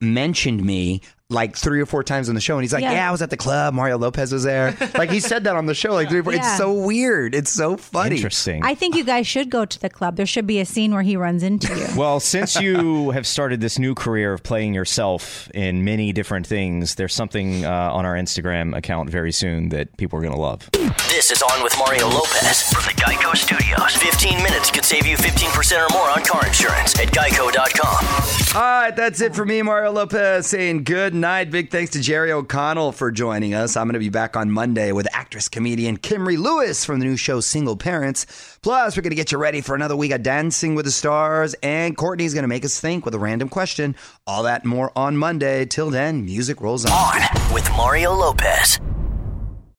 mentioned 0.00 0.64
me 0.64 1.00
like 1.30 1.56
three 1.56 1.78
or 1.78 1.84
four 1.84 2.02
times 2.02 2.30
on 2.30 2.34
the 2.34 2.40
show, 2.40 2.56
and 2.56 2.62
he's 2.64 2.72
like, 2.72 2.82
Yeah. 2.82 2.92
"Yeah, 2.92 3.08
I 3.08 3.12
was 3.12 3.20
at 3.20 3.28
the 3.28 3.36
club. 3.36 3.74
Mario 3.74 3.98
Lopez 3.98 4.32
was 4.32 4.44
there." 4.44 4.74
like 4.96 5.10
he 5.10 5.20
said 5.20 5.44
that 5.44 5.56
on 5.56 5.66
the 5.66 5.74
show 5.74 5.92
like 5.92 6.08
three 6.08 6.20
or 6.20 6.22
four. 6.24 6.32
Yeah. 6.32 6.38
It's 6.38 6.56
so 6.56 6.72
weird. 6.72 7.34
It's 7.34 7.50
so 7.50 7.76
funny. 7.76 8.16
Interesting. 8.16 8.64
I 8.64 8.74
think 8.74 8.96
you 8.96 9.04
guys 9.04 9.26
should 9.26 9.50
go 9.50 9.66
to 9.66 9.78
the 9.78 9.90
club. 9.90 10.16
There 10.16 10.24
should 10.24 10.46
be 10.46 10.58
a 10.58 10.64
scene 10.64 10.92
where 10.94 11.02
he 11.02 11.16
runs 11.18 11.42
into 11.42 11.74
you. 11.76 11.86
Well, 11.98 12.18
since 12.34 12.58
you 12.58 13.10
have 13.10 13.26
started 13.26 13.60
this 13.60 13.78
new 13.78 13.94
career 13.94 14.32
of 14.32 14.42
playing 14.42 14.72
yourself 14.72 15.50
in 15.52 15.84
many 15.84 16.14
different 16.14 16.46
things, 16.46 16.94
there's 16.94 17.12
something 17.14 17.62
uh, 17.66 17.70
on 17.92 18.06
our 18.06 18.14
Instagram 18.14 18.74
account 18.74 19.10
very 19.10 19.32
soon 19.32 19.68
that 19.68 19.94
people 19.98 20.18
are 20.18 20.22
going 20.22 20.34
to 20.34 20.40
love. 20.40 20.70
This 21.08 21.30
is 21.30 21.42
On 21.42 21.62
with 21.62 21.76
Mario 21.78 22.08
Lopez 22.08 22.62
from 22.72 22.84
the 22.84 23.02
Geico 23.02 23.36
Studios. 23.36 23.94
15 23.96 24.42
minutes 24.42 24.70
could 24.70 24.84
save 24.84 25.06
you 25.06 25.16
15% 25.18 25.76
or 25.90 25.92
more 25.94 26.08
on 26.08 26.24
car 26.24 26.46
insurance 26.46 26.98
at 26.98 27.08
geico.com. 27.08 28.54
All 28.56 28.62
right, 28.62 28.96
that's 28.96 29.20
it 29.20 29.34
for 29.34 29.44
me, 29.44 29.60
Mario 29.60 29.92
Lopez, 29.92 30.46
saying 30.46 30.84
good 30.84 31.17
night. 31.20 31.50
Big 31.50 31.70
thanks 31.70 31.90
to 31.92 32.00
Jerry 32.00 32.32
O'Connell 32.32 32.92
for 32.92 33.10
joining 33.10 33.54
us. 33.54 33.76
I'm 33.76 33.86
going 33.86 33.94
to 33.94 33.98
be 33.98 34.08
back 34.08 34.36
on 34.36 34.50
Monday 34.50 34.92
with 34.92 35.06
actress 35.12 35.48
comedian 35.48 35.96
Kimrie 35.96 36.38
Lewis 36.38 36.84
from 36.84 36.98
the 36.98 37.04
new 37.04 37.16
show 37.16 37.40
Single 37.40 37.76
Parents. 37.76 38.58
Plus, 38.62 38.96
we're 38.96 39.02
going 39.02 39.10
to 39.10 39.16
get 39.16 39.32
you 39.32 39.38
ready 39.38 39.60
for 39.60 39.74
another 39.74 39.96
week 39.96 40.12
of 40.12 40.22
Dancing 40.22 40.74
with 40.74 40.84
the 40.84 40.90
Stars, 40.90 41.54
and 41.62 41.96
Courtney's 41.96 42.34
going 42.34 42.42
to 42.42 42.48
make 42.48 42.64
us 42.64 42.80
think 42.80 43.04
with 43.04 43.14
a 43.14 43.18
random 43.18 43.48
question. 43.48 43.96
All 44.26 44.42
that 44.44 44.64
more 44.64 44.92
on 44.96 45.16
Monday. 45.16 45.64
Till 45.66 45.90
then, 45.90 46.24
music 46.24 46.60
rolls 46.60 46.84
on. 46.84 46.92
On 46.92 47.54
with 47.54 47.68
Mario 47.72 48.12
Lopez. 48.12 48.78